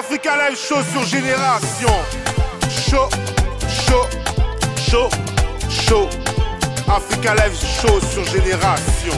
Africa 0.00 0.34
Live 0.48 0.56
Show 0.56 0.82
sur 0.82 1.04
Génération. 1.04 1.90
Show, 2.70 3.06
show, 3.68 4.08
show, 4.78 5.10
show. 5.68 6.08
Africa 6.88 7.34
Live 7.34 7.54
Show 7.54 8.00
sur 8.00 8.24
Génération. 8.24 9.12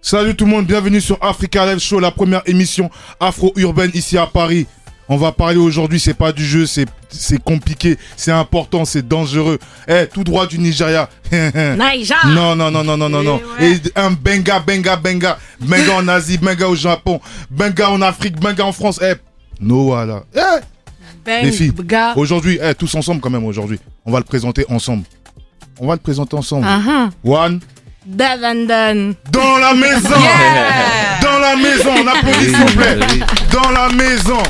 Salut 0.00 0.34
tout 0.34 0.46
le 0.46 0.50
monde, 0.50 0.66
bienvenue 0.66 1.00
sur 1.00 1.16
Africa 1.20 1.64
Live 1.64 1.78
Show, 1.78 2.00
la 2.00 2.10
première 2.10 2.42
émission 2.46 2.90
afro-urbaine 3.20 3.92
ici 3.94 4.18
à 4.18 4.26
Paris. 4.26 4.66
On 5.08 5.16
va 5.16 5.32
parler 5.32 5.58
aujourd'hui, 5.58 6.00
c'est 6.00 6.14
pas 6.14 6.32
du 6.32 6.44
jeu, 6.44 6.66
c'est 6.66 6.86
c'est 7.10 7.42
compliqué, 7.42 7.98
c'est 8.16 8.32
important, 8.32 8.84
c'est 8.84 9.06
dangereux. 9.06 9.58
Eh, 9.86 10.06
tout 10.12 10.24
droit 10.24 10.46
du 10.46 10.58
Nigeria. 10.58 11.08
Nigeria. 11.32 12.16
Non, 12.26 12.56
non, 12.56 12.70
non, 12.70 12.82
non, 12.84 12.96
non, 12.96 13.08
non, 13.08 13.22
non. 13.22 13.40
Et 13.60 13.74
un 13.96 14.10
benga, 14.10 14.60
benga, 14.60 14.96
benga. 14.96 15.38
Benga 15.60 15.96
en 15.96 16.08
Asie, 16.08 16.38
benga 16.38 16.68
au 16.68 16.74
Japon, 16.74 17.20
benga 17.50 17.90
en 17.90 18.00
Afrique, 18.02 18.40
benga 18.40 18.64
en 18.64 18.72
France. 18.72 19.00
Eh, 19.02 19.14
no, 19.60 19.84
voilà. 19.84 20.22
Eh, 20.34 20.40
Bang, 21.24 21.44
les 21.44 21.52
filles, 21.52 21.72
aujourd'hui, 22.16 22.58
eh, 22.62 22.74
tous 22.74 22.94
ensemble 22.94 23.20
quand 23.20 23.30
même 23.30 23.44
aujourd'hui. 23.44 23.78
On 24.04 24.10
va 24.12 24.18
le 24.18 24.24
présenter 24.24 24.64
ensemble. 24.68 25.04
On 25.78 25.86
va 25.86 25.94
le 25.94 26.00
présenter 26.00 26.36
ensemble. 26.36 26.66
Uh-huh. 26.66 27.10
One. 27.24 27.60
Davandon. 28.04 29.14
Dans 29.30 29.58
la 29.58 29.74
maison 29.74 30.08
Dans 31.22 31.38
la 31.38 31.54
maison 31.54 31.90
On 32.02 32.08
applaudit 32.08 32.46
s'il 32.46 32.56
vous 32.56 32.76
plaît 32.76 32.98
Dans 33.52 33.70
la 33.70 33.88
maison 33.90 34.42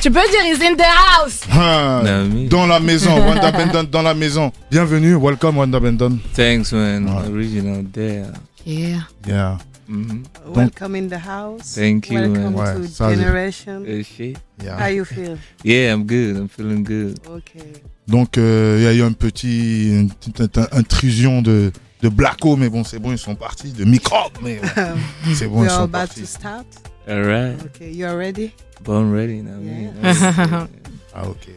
Tu 0.00 0.10
peux 0.10 0.20
dire 0.30 0.44
he's 0.44 0.60
in 0.62 0.76
the 0.76 0.82
house. 0.84 1.40
Ah. 1.50 2.02
Dans 2.48 2.66
la 2.66 2.78
maison 2.80 3.10
Wanda 3.26 3.50
Bendon 3.50 3.84
dans 3.90 4.02
la 4.02 4.14
maison 4.14 4.52
Bienvenue, 4.70 5.14
welcome 5.16 5.56
Wanda 5.56 5.80
Bendon 5.80 6.18
Thanks, 6.34 6.72
man. 6.72 7.08
Original 7.32 7.84
there. 7.92 8.26
Yeah. 8.64 9.00
Yeah, 9.26 9.58
hmm 9.88 10.22
Welcome 10.48 10.96
in 10.96 11.08
the 11.08 11.18
house. 11.18 11.74
Thank 11.74 12.10
you, 12.10 12.20
Welcome 12.20 12.54
man. 12.54 12.82
to 12.88 13.04
Ouais, 13.04 13.16
Generation. 13.16 13.84
Uh, 13.86 14.02
shit. 14.04 14.36
How 14.60 14.86
yeah. 14.86 14.88
you 14.88 15.04
feel? 15.04 15.38
Yeah, 15.64 15.92
I'm 15.92 16.04
good. 16.04 16.36
I'm 16.36 16.48
feeling 16.48 16.84
good. 16.84 17.18
Okay. 17.28 17.72
Donc 18.08 18.38
euh, 18.38 18.76
il 18.78 18.84
y 18.84 18.86
a 18.86 18.92
eu 18.92 19.02
un 19.02 19.12
petit 19.12 19.88
une 19.90 20.10
petite 20.10 20.58
in- 20.58 20.68
intrusion 20.72 21.42
de 21.42 21.72
de 22.02 22.08
Blacko 22.08 22.56
mais 22.56 22.68
bon 22.68 22.84
c'est 22.84 22.98
bon 23.00 23.10
ils 23.10 23.18
sont 23.18 23.34
partis 23.34 23.72
de 23.72 23.84
microbes 23.84 24.36
mais 24.42 24.60
ouais, 24.60 24.94
c'est 25.34 25.48
bon 25.48 25.62
ils 25.64 25.68
We're 25.68 25.70
sont 25.70 25.82
about 25.84 25.92
partis 26.06 26.20
to 26.20 26.26
start? 26.26 26.66
All 27.08 27.22
right. 27.24 27.56
Okay, 27.66 27.90
you 27.90 28.06
are 28.06 28.16
ready? 28.16 28.52
Born 28.84 29.12
ready 29.12 29.42
now. 29.42 29.58
Yeah. 29.60 29.92
man. 30.02 30.68
Ah 31.14 31.26
ok. 31.28 31.48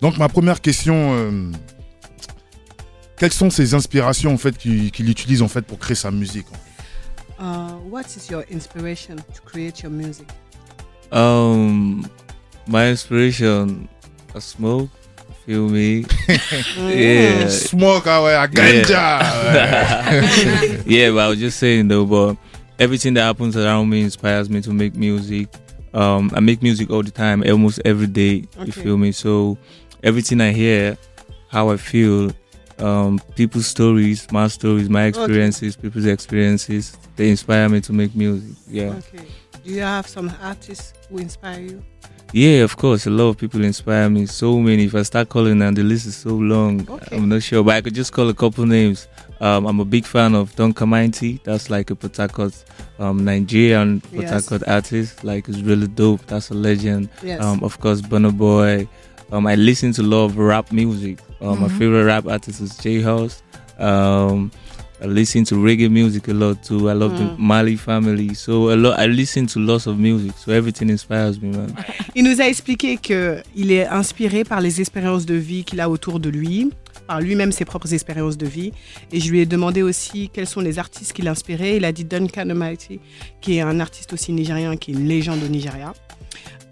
Donc 0.00 0.16
ma 0.18 0.28
première 0.28 0.60
question 0.60 0.94
euh, 1.14 1.50
quelles 3.16 3.32
sont 3.32 3.50
ses 3.50 3.74
inspirations 3.74 4.32
en 4.32 4.38
fait 4.38 4.56
qu'il 4.56 4.90
qu'il 4.92 5.08
utilise 5.10 5.42
en 5.42 5.48
fait 5.48 5.62
pour 5.62 5.78
créer 5.78 5.96
sa 5.96 6.10
musique 6.10 6.46
Uh, 7.40 7.72
what 7.90 8.02
is 8.16 8.30
your 8.30 8.44
inspiration 8.52 9.16
to 9.16 9.40
create 9.44 9.80
your 9.82 9.90
music? 9.90 10.26
um, 11.10 12.04
my 12.68 12.88
inspiration, 12.90 13.88
a 14.34 14.40
smoke. 14.40 14.90
Feel 15.46 15.68
me? 15.70 16.04
yeah. 16.78 17.48
Smoke 17.48 18.06
ah 18.06 18.22
ouais, 18.22 18.34
à 18.34 18.46
ganja 18.46 19.20
ouais. 19.54 20.80
yeah, 20.86 21.10
but 21.10 21.18
I 21.20 21.28
was 21.30 21.38
just 21.38 21.58
saying 21.58 21.88
though, 21.88 22.04
but 22.04 22.36
everything 22.78 23.14
that 23.14 23.24
happens 23.24 23.56
around 23.56 23.88
me 23.88 24.02
inspires 24.02 24.48
me 24.50 24.60
to 24.60 24.70
make 24.72 24.94
music. 24.94 25.48
Um, 25.92 26.30
I 26.34 26.40
make 26.40 26.62
music 26.62 26.90
all 26.90 27.02
the 27.02 27.10
time, 27.10 27.42
almost 27.48 27.80
every 27.84 28.06
day. 28.06 28.44
You 28.64 28.72
feel 28.72 28.96
me? 28.96 29.12
So 29.12 29.58
everything 30.02 30.40
I 30.40 30.52
hear, 30.52 30.96
how 31.48 31.70
I 31.70 31.76
feel, 31.76 32.32
um, 32.78 33.20
people's 33.34 33.66
stories, 33.66 34.30
my 34.32 34.48
stories, 34.48 34.88
my 34.88 35.04
experiences, 35.04 35.76
people's 35.76 36.06
experiences, 36.06 36.96
they 37.16 37.28
inspire 37.30 37.68
me 37.68 37.80
to 37.82 37.92
make 37.92 38.14
music. 38.14 38.56
Yeah, 38.68 38.94
Okay. 38.98 39.24
Do 39.62 39.70
you 39.74 39.80
have 39.82 40.06
some 40.06 40.32
artists 40.40 40.94
who 41.10 41.18
inspire 41.18 41.60
you? 41.60 41.82
yeah, 42.32 42.62
of 42.62 42.76
course. 42.78 43.06
A 43.06 43.10
lot 43.10 43.28
of 43.28 43.36
people 43.38 43.62
inspire 43.62 44.08
me. 44.08 44.24
So 44.26 44.58
many. 44.58 44.84
If 44.84 44.94
I 44.94 45.02
start 45.02 45.28
calling 45.28 45.60
and 45.60 45.76
the 45.76 45.82
list 45.82 46.06
is 46.06 46.16
so 46.16 46.30
long. 46.30 46.88
Okay. 46.88 47.16
I'm 47.16 47.28
not 47.28 47.42
sure, 47.42 47.62
but 47.62 47.74
I 47.74 47.80
could 47.82 47.94
just 47.94 48.12
call 48.12 48.28
a 48.30 48.34
couple 48.34 48.64
names. 48.64 49.06
Um, 49.40 49.66
I'm 49.66 49.80
a 49.80 49.84
big 49.84 50.04
fan 50.04 50.34
of 50.34 50.54
Don 50.56 50.72
Kamainti. 50.74 51.42
That's 51.44 51.70
like 51.70 51.90
a 51.90 51.94
Port 51.94 52.18
um, 52.98 53.24
Nigerian 53.24 54.00
Port 54.02 54.24
Yes. 54.24 54.52
Artist. 54.66 55.24
Like, 55.24 55.48
it's 55.48 55.60
really 55.60 55.86
dope. 55.88 56.26
That's 56.26 56.50
a 56.50 56.54
legend. 56.54 57.08
Yes. 57.22 57.42
Um, 57.42 57.62
of 57.64 57.80
course, 57.80 58.02
Burna 58.02 58.36
Boy. 58.36 58.86
Um, 59.32 59.46
I 59.46 59.54
listen 59.54 59.92
to 59.92 60.02
a 60.02 60.04
lot 60.04 60.24
of 60.24 60.36
rap 60.36 60.70
music. 60.72 61.18
Um, 61.40 61.60
My 61.60 61.68
Mhm. 61.68 61.78
favorite 61.78 62.04
rap 62.04 62.26
artist 62.26 62.60
is 62.60 62.76
J 62.76 63.00
House. 63.02 63.42
Um, 63.78 64.50
I 65.02 65.06
listen 65.06 65.44
to 65.44 65.54
reggae 65.54 65.88
music 65.90 66.28
a 66.28 66.34
lot 66.34 66.62
too. 66.62 66.90
I 66.90 66.92
love 66.92 67.16
the 67.16 67.24
Mm. 67.24 67.38
Mali 67.38 67.76
family. 67.76 68.34
So 68.34 68.68
a 68.70 68.76
lot. 68.76 68.98
I 68.98 69.06
listen 69.06 69.46
to 69.46 69.58
lots 69.58 69.86
of 69.86 69.96
music. 69.98 70.32
So 70.36 70.52
everything 70.52 70.90
inspires 70.90 71.40
me, 71.40 71.48
man. 71.56 71.72
Il 72.14 72.24
nous 72.24 72.38
a 72.42 72.44
expliqué 72.48 72.98
que 72.98 73.40
il 73.56 73.72
est 73.72 73.86
inspiré 73.86 74.44
par 74.44 74.60
les 74.60 74.78
expériences 74.82 75.24
de 75.24 75.34
vie 75.36 75.64
qu'il 75.64 75.80
a 75.80 75.88
autour 75.88 76.20
de 76.20 76.28
lui, 76.28 76.70
par 77.10 77.20
lui-même 77.20 77.50
ses 77.50 77.64
propres 77.64 77.92
expériences 77.92 78.38
de 78.38 78.46
vie. 78.46 78.70
Et 79.12 79.18
je 79.18 79.28
lui 79.32 79.40
ai 79.40 79.46
demandé 79.46 79.82
aussi 79.82 80.30
quels 80.32 80.46
sont 80.46 80.60
les 80.60 80.78
artistes 80.78 81.12
qui 81.12 81.22
l'inspiraient. 81.22 81.76
Il 81.76 81.84
a 81.84 81.90
dit 81.90 82.04
Duncan 82.04 82.48
Almighty, 82.48 83.00
qui 83.40 83.56
est 83.56 83.62
un 83.62 83.80
artiste 83.80 84.12
aussi 84.12 84.30
nigérien, 84.32 84.76
qui 84.76 84.92
est 84.92 84.94
une 84.94 85.08
légende 85.08 85.40
au 85.44 85.48
Nigeria. 85.48 85.92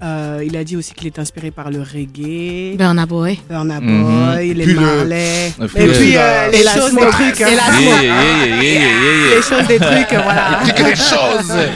Euh, 0.01 0.45
il 0.47 0.57
a 0.57 0.63
dit 0.63 0.77
aussi 0.77 0.95
qu'il 0.95 1.09
est 1.09 1.19
inspiré 1.19 1.51
par 1.51 1.73
le 1.73 1.81
reggae, 1.83 2.77
Burna 2.77 3.05
Boy. 3.05 3.41
Burna 3.51 3.81
Mhm. 3.81 4.05
Boy, 4.05 4.55
les 4.55 4.65
Puis 4.65 4.75
le- 4.75 4.81
Marley, 4.81 5.49
Et 5.49 5.65
et 5.65 5.67
puis 5.67 5.87
puis 5.99 6.13
le- 6.13 6.19
euh, 6.21 6.51
les 6.53 6.59
choses 6.63 6.95
des 6.95 7.07
trucs. 7.11 7.41
hein. 7.41 7.49
Yeah, 7.51 8.47
yeah, 8.47 8.63
yeah, 8.63 9.35
Les 9.35 9.43
choses 9.43 9.67
des 9.67 9.79
trucs, 9.81 10.13
voilà. 10.23 10.61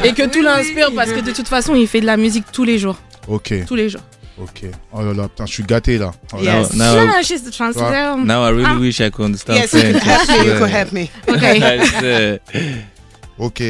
Et 0.05 0.13
que 0.13 0.29
tout 0.29 0.41
l'inspire 0.41 0.91
parce 0.95 1.11
que 1.11 1.21
de 1.21 1.33
toute 1.33 1.49
façon, 1.49 1.75
il 1.75 1.89
fait 1.89 2.01
de 2.01 2.07
la 2.07 2.17
musique 2.17 2.45
tous 2.53 2.63
les 2.63 2.79
jours. 2.79 2.97
Ok, 3.27 3.53
Tous 3.67 3.75
les 3.75 3.89
jours. 3.89 4.03
Ok. 4.43 4.71
Oh 4.93 5.03
là 5.03 5.13
là, 5.15 5.29
putain, 5.29 5.47
je 5.47 5.53
suis 5.53 5.63
gâté 5.65 5.99
là. 5.99 6.13
Oh 6.33 6.37
là 6.43 6.61
Yes. 6.61 6.75
Now, 6.75 6.95
now, 6.95 7.07
no, 7.07 7.23
she's 7.23 7.43
the 7.43 7.51
translator. 7.51 8.17
now 8.17 8.43
I 8.45 8.51
really 8.51 8.65
Ah. 8.67 8.79
wish 8.79 9.01
I 9.01 9.11
could 9.11 9.25
understand 9.27 9.59
Yes, 9.59 9.73
you 9.75 9.81
could 9.81 10.03
help 10.03 10.29
me. 10.29 10.47
You 10.47 10.59
could 10.59 10.71
help 10.71 10.93
me. 10.93 11.11
Okay. 11.29 12.39
Ok. 13.39 13.63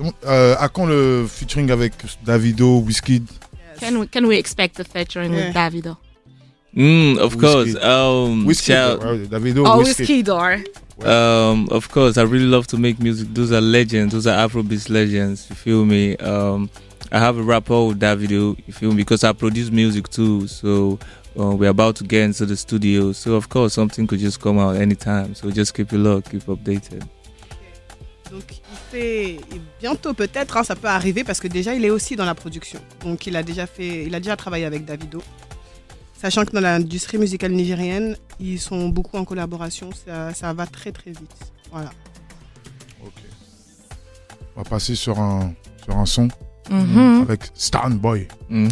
Donc, 0.00 0.14
euh, 0.26 0.54
à 0.58 0.68
quand 0.68 0.86
le 0.86 1.26
featuring 1.28 1.70
avec 1.70 1.92
Davido, 2.24 2.78
Wizkid 2.80 3.24
Can 3.78 3.96
we, 4.00 4.08
can 4.10 4.24
we 4.24 4.36
expect 4.38 4.80
a 4.80 4.84
featuring 4.84 5.32
Yeah. 5.32 5.46
with 5.48 5.54
Davido? 5.54 5.96
Mm, 6.74 7.18
of 7.18 7.36
course. 7.36 7.74
Um, 7.82 8.46
Wizkid, 8.46 8.64
shout- 8.74 9.00
Davido, 9.30 9.64
Oh, 9.66 9.78
Wizkid. 9.82 9.98
Whiskey 10.08 10.30
or 10.30 10.62
Um, 11.04 11.68
of 11.70 11.88
course, 11.90 12.16
I 12.16 12.22
really 12.22 12.46
love 12.46 12.66
to 12.68 12.78
make 12.78 12.98
music. 13.00 13.28
Those 13.34 13.52
are 13.52 13.60
legends. 13.60 14.12
Those 14.14 14.26
are 14.26 14.36
Afrobeat 14.48 14.88
legends. 14.88 15.46
You 15.50 15.56
feel 15.56 15.84
me? 15.84 16.16
Um, 16.16 16.70
I 17.12 17.18
have 17.18 17.36
a 17.38 17.42
rapper 17.42 17.88
with 17.88 18.00
Davido. 18.00 18.56
You 18.66 18.72
feel 18.72 18.90
me? 18.90 18.96
Because 18.96 19.22
I 19.22 19.32
produce 19.32 19.70
music 19.70 20.08
too. 20.08 20.48
So 20.48 20.98
uh, 21.38 21.54
we're 21.54 21.68
about 21.68 21.96
to 21.96 22.04
get 22.04 22.24
into 22.24 22.46
the 22.46 22.56
studio. 22.56 23.12
So 23.12 23.34
of 23.34 23.50
course, 23.50 23.74
something 23.74 24.06
could 24.06 24.18
just 24.18 24.40
come 24.40 24.58
out 24.58 24.76
anytime. 24.76 25.34
So 25.34 25.50
just 25.50 25.74
keep 25.74 25.92
it 25.92 25.98
low, 25.98 26.22
keep 26.22 26.46
updated. 26.46 27.04
Donc 28.30 28.44
il 28.50 28.78
fait 28.90 29.40
bientôt 29.78 30.14
peut-être 30.14 30.56
hein, 30.56 30.64
ça 30.64 30.74
peut 30.74 30.88
arriver 30.88 31.22
parce 31.22 31.38
que 31.38 31.48
déjà 31.48 31.74
il 31.74 31.84
est 31.84 31.90
aussi 31.90 32.16
dans 32.16 32.24
la 32.24 32.34
production. 32.34 32.80
Donc 33.04 33.26
il 33.26 33.36
a 33.36 33.42
déjà 33.42 33.66
fait 33.66 34.06
il 34.06 34.14
a 34.14 34.20
déjà 34.20 34.36
travaillé 34.36 34.64
avec 34.64 34.86
Davido. 34.86 35.22
Sachant 36.14 36.46
que 36.46 36.52
dans 36.52 36.60
l'industrie 36.60 37.18
musicale 37.18 37.52
nigérienne, 37.52 38.16
ils 38.40 38.58
sont 38.58 38.88
beaucoup 38.88 39.18
en 39.18 39.26
collaboration, 39.26 39.90
ça, 39.92 40.32
ça 40.32 40.54
va 40.54 40.66
très 40.66 40.92
très 40.92 41.10
vite. 41.10 41.52
Voilà. 41.70 41.90
Ok. 43.04 43.12
On 44.56 44.62
va 44.62 44.70
passer 44.70 44.94
sur 44.94 45.18
un, 45.18 45.52
sur 45.84 45.94
un 45.96 46.06
son 46.06 46.28
Mhm. 46.70 47.22
avec 47.22 47.40
Stan 47.54 47.90
Boy. 47.90 48.26
Mhm. 48.48 48.68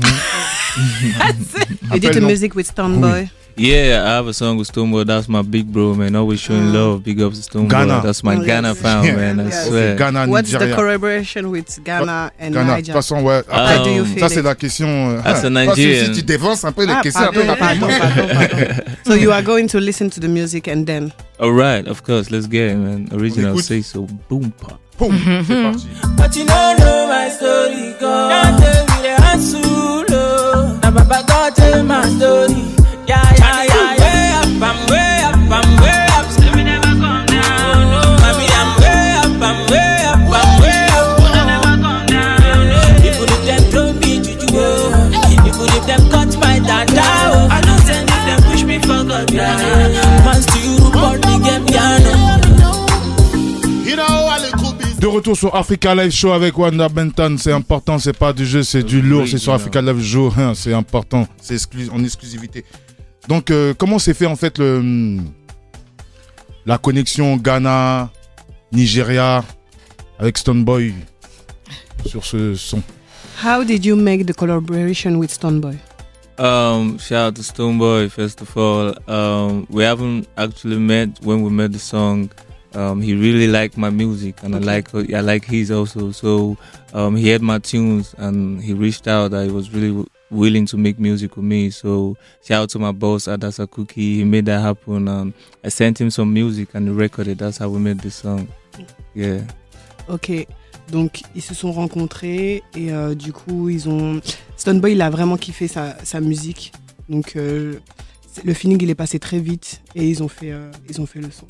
You 1.93 1.99
did 1.99 2.01
the 2.01 2.09
Rappelle-nous. 2.09 2.27
music 2.27 2.55
with 2.55 2.67
Stoneboy. 2.69 3.31
Yeah, 3.57 4.05
I 4.07 4.11
have 4.17 4.29
a 4.29 4.33
song 4.33 4.57
with 4.57 4.69
Stoneboy. 4.73 5.05
That's 5.07 5.29
my 5.29 5.43
big 5.43 5.67
bro, 5.67 5.95
man. 5.95 6.15
Always 6.15 6.41
showing 6.41 6.73
love. 6.73 7.03
Big 7.03 7.21
ups 7.21 7.41
to 7.41 7.59
Stoneboy. 7.59 7.69
Ghana. 7.69 8.01
That's 8.03 8.23
my 8.23 8.37
Oh, 8.37 8.45
Ghana 8.45 8.69
yes. 8.69 8.79
fam, 8.79 9.05
Yeah. 9.05 9.17
man. 9.17 9.41
I 9.41 9.45
Yes. 9.51 9.67
swear. 9.67 9.97
Ghana, 9.97 10.27
What's 10.29 10.53
the 10.53 10.73
collaboration 10.75 11.51
with 11.51 11.67
Ghana 11.85 12.31
and 12.39 12.55
Ghana. 12.55 12.77
De 12.77 12.77
toute 12.77 12.87
Niger? 12.87 12.93
façon, 12.95 13.23
ouais. 13.23 13.43
Ah, 13.51 13.75
How 13.77 13.85
do 13.85 13.91
you 13.91 14.03
um, 14.03 14.07
feel 14.07 14.21
Ça, 14.21 14.29
c'est 14.29 14.43
la 14.43 14.55
question. 14.55 14.87
euh, 14.89 15.17
That's 15.23 15.45
a 15.45 15.51
parce 15.51 15.75
que 15.77 15.81
Nigerian. 15.81 16.05
Si 16.15 16.21
tu 16.21 16.23
dévances 16.23 16.65
un 16.65 16.73
peu 16.73 16.87
les 16.87 16.93
Ah, 16.93 17.01
questions, 17.03 17.21
pardon, 17.33 17.41
rapides. 17.49 17.59
pardon, 17.81 17.89
pardon, 17.99 18.35
pardon. 18.35 18.83
So 19.05 19.15
you 19.15 19.33
are 19.33 19.43
going 19.43 19.67
to 19.67 19.79
listen 19.81 20.09
to 20.11 20.21
the 20.21 20.29
music 20.29 20.69
and 20.69 20.85
then. 20.87 21.13
All 21.41 21.53
right, 21.53 21.87
of 21.89 22.03
course. 22.05 22.31
Let's 22.31 22.47
get 22.47 22.71
it, 22.71 22.77
man. 22.79 23.09
Original 23.13 23.59
say 23.61 23.83
so. 23.83 24.07
Boom 24.31 24.53
pop. 24.53 24.79
Boum, 24.99 25.19
c'est 25.47 25.63
parti. 25.63 25.89
But 26.17 26.37
you 26.37 26.45
don't 26.47 26.79
know 26.79 27.09
my 27.09 27.31
story, 27.31 27.90
go. 28.11 28.29
Don't 28.33 28.59
tell 28.61 28.83
me 28.91 28.97
the 29.07 29.15
answer, 29.33 30.05
no. 30.11 30.79
Now, 30.83 30.91
Baba, 30.91 31.25
God 31.27 31.55
tell 31.57 31.83
my 31.85 32.03
story. 32.17 32.80
Retour 55.21 55.37
sur 55.37 55.55
Africa 55.55 55.95
Live 55.95 56.11
Show 56.13 56.33
avec 56.33 56.57
Wanda 56.57 56.89
Benton. 56.89 57.37
C'est 57.39 57.53
important, 57.53 57.99
c'est 57.99 58.17
pas 58.17 58.33
du 58.33 58.47
jeu, 58.47 58.63
c'est 58.63 58.83
du 58.83 59.03
lourd. 59.03 59.27
C'est 59.29 59.39
sur 59.39 59.53
Africa 59.53 59.81
Live 59.83 60.03
Show. 60.03 60.33
hein, 60.37 60.53
C'est 60.55 60.73
important, 60.73 61.27
c'est 61.41 61.55
exclu- 61.55 61.91
en 61.91 62.03
exclusivité. 62.03 62.65
Donc, 63.29 63.51
euh, 63.51 63.75
comment 63.77 63.99
s'est 63.99 64.15
fait 64.15 64.25
en 64.27 64.35
fait 64.37 64.59
le, 64.59 65.19
la 66.65 66.79
connexion 66.79 67.37
Ghana, 67.37 68.11
Nigeria 68.73 69.45
avec 70.19 70.39
Stone 70.39 70.65
Boy 70.65 70.95
sur 72.07 72.25
ce 72.25 72.55
son? 72.55 72.83
How 73.45 73.63
did 73.65 73.85
you 73.85 73.97
make 73.97 74.25
the 74.27 74.33
collaboration 74.35 75.17
with 75.17 75.31
Stoneboy? 75.31 75.77
Um, 76.39 76.99
shout 76.99 77.29
out 77.29 77.35
to 77.37 77.43
Stoneboy 77.43 78.09
first 78.09 78.41
of 78.41 78.57
all. 78.57 78.95
Um, 79.07 79.67
we 79.71 79.85
haven't 79.85 80.27
actually 80.39 80.79
met 80.79 81.11
when 81.23 81.43
we 81.43 81.51
made 81.51 81.73
the 81.73 81.79
song. 81.79 82.31
Um, 82.75 83.01
he 83.03 83.15
really 83.15 83.49
liked 83.49 83.77
my 83.77 83.91
music, 83.91 84.43
and 84.45 84.55
Okay. 84.55 84.63
I 84.63 84.67
like 84.67 84.95
I 85.15 85.21
like 85.21 85.45
his 85.45 85.71
also. 85.71 86.13
So 86.13 86.57
um, 86.95 87.17
he 87.17 87.31
heard 87.31 87.43
my 87.43 87.59
tunes, 87.59 88.15
and 88.19 88.63
he 88.63 88.75
reached 88.75 89.09
out 89.09 89.33
that 89.33 89.45
he 89.47 89.51
was 89.53 89.73
really 89.73 89.89
w- 89.89 90.07
willing 90.31 90.67
to 90.67 90.77
make 90.77 90.99
music 91.01 91.37
with 91.37 91.45
me. 91.45 91.71
So 91.71 92.17
shout 92.45 92.63
out 92.63 92.71
to 92.71 92.79
my 92.79 92.93
boss 92.93 93.27
Adasa 93.27 93.69
Cookie. 93.69 94.19
He 94.19 94.25
made 94.25 94.47
that 94.47 94.61
happen. 94.61 95.09
Um, 95.09 95.35
I 95.65 95.69
sent 95.69 96.01
him 96.01 96.11
some 96.11 96.33
music, 96.33 96.69
and 96.75 96.87
he 96.89 96.95
recorded. 96.95 97.39
That's 97.39 97.59
how 97.59 97.69
we 97.71 97.81
made 97.81 98.01
this 98.01 98.15
song. 98.15 98.47
Yeah. 99.15 99.41
Ok, 100.09 100.47
donc 100.93 101.23
ils 101.35 101.43
se 101.43 101.55
sont 101.55 101.73
rencontrés 101.73 102.63
et 102.77 102.93
euh, 102.93 103.15
du 103.17 103.33
coup 103.33 103.69
ils 103.69 103.89
ont. 103.89 104.21
Stoneboy 104.57 104.93
il 104.93 105.03
a 105.03 105.11
vraiment 105.11 105.37
kiffé 105.37 105.67
sa, 105.69 105.97
sa 106.05 106.21
musique, 106.21 106.73
donc 107.09 107.35
euh, 107.37 107.81
le 108.45 108.55
feeling 108.55 108.79
il 108.83 108.91
est 108.91 108.95
passé 108.95 109.19
très 109.19 109.39
vite 109.41 109.83
et 109.95 110.07
ils 110.09 110.23
ont 110.23 110.29
fait, 110.29 110.53
euh, 110.53 110.71
ils 110.89 111.01
ont 111.01 111.07
fait 111.07 111.21
le 111.21 111.31
son. 111.31 111.47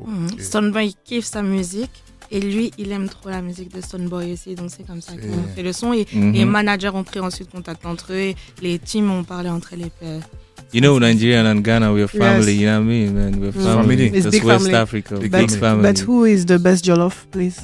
Mhm. 0.00 0.38
Stoneboy 0.38 0.94
kiffe 1.04 1.26
sa 1.26 1.42
musique. 1.42 1.90
Et 2.30 2.40
lui, 2.40 2.72
il 2.78 2.90
aime 2.90 3.08
trop 3.08 3.28
la 3.28 3.42
musique 3.42 3.72
de 3.74 3.80
Stoneboy 3.80 4.32
aussi. 4.32 4.54
Donc 4.54 4.70
c'est 4.76 4.84
comme 4.86 5.00
ça 5.00 5.12
qu'ils 5.12 5.30
ont 5.30 5.44
Et- 5.52 5.54
fait 5.56 5.62
le 5.62 5.72
son. 5.72 5.92
Et 5.92 6.06
Mhm. 6.12 6.32
les 6.32 6.44
managers 6.44 6.88
ont 6.88 7.04
pris 7.04 7.20
ensuite 7.20 7.50
contact 7.50 7.84
entre 7.86 8.12
eux. 8.12 8.16
Et 8.16 8.36
les 8.62 8.78
teams 8.78 9.10
ont 9.10 9.24
parlé 9.24 9.50
entre 9.50 9.74
les 9.76 9.90
pairs. 9.90 10.22
You 10.72 10.80
know, 10.80 10.98
Nigeria 10.98 11.44
and 11.48 11.60
Ghana, 11.60 11.92
we're 11.92 12.08
family. 12.08 12.54
You 12.56 12.66
know 12.68 12.78
what 12.78 12.82
I 12.82 12.84
mean, 12.84 13.12
man? 13.12 13.34
We're 13.38 13.50
Mm. 13.50 13.62
family. 13.62 13.96
Family. 13.96 14.04
It's 14.06 14.24
That's 14.24 14.30
big 14.36 14.44
West 14.44 14.64
family. 14.64 14.74
Africa, 14.74 15.14
Big 15.20 15.30
big, 15.30 15.48
But, 15.50 15.58
family. 15.58 15.82
but 15.92 16.00
who 16.08 16.24
is 16.26 16.46
the 16.46 16.58
best 16.58 16.84
jollof, 16.84 17.26
please? 17.30 17.60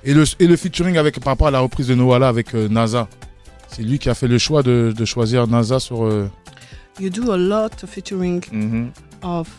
Et 0.05 0.13
le, 0.13 0.23
et 0.39 0.47
le 0.47 0.55
featuring 0.55 0.97
avec, 0.97 1.19
par 1.19 1.31
rapport 1.33 1.47
à 1.47 1.51
la 1.51 1.59
reprise 1.61 1.87
de 1.87 1.95
Noala 1.95 2.27
avec 2.27 2.53
euh, 2.53 2.67
NASA. 2.69 3.07
C'est 3.75 3.81
lui 3.83 3.97
qui 3.99 4.09
a 4.09 4.13
fait 4.13 4.27
le 4.27 4.37
choix 4.37 4.61
de, 4.63 4.93
de 4.95 5.05
choisir 5.05 5.47
NASA 5.47 5.79
sur. 5.79 6.03
euh, 6.05 6.27
You 6.99 7.09
do 7.09 7.31
a 7.31 7.37
lot 7.37 7.83
of 7.83 7.89
featuring 7.89 8.41
hmm 8.51 8.89
of 9.23 9.49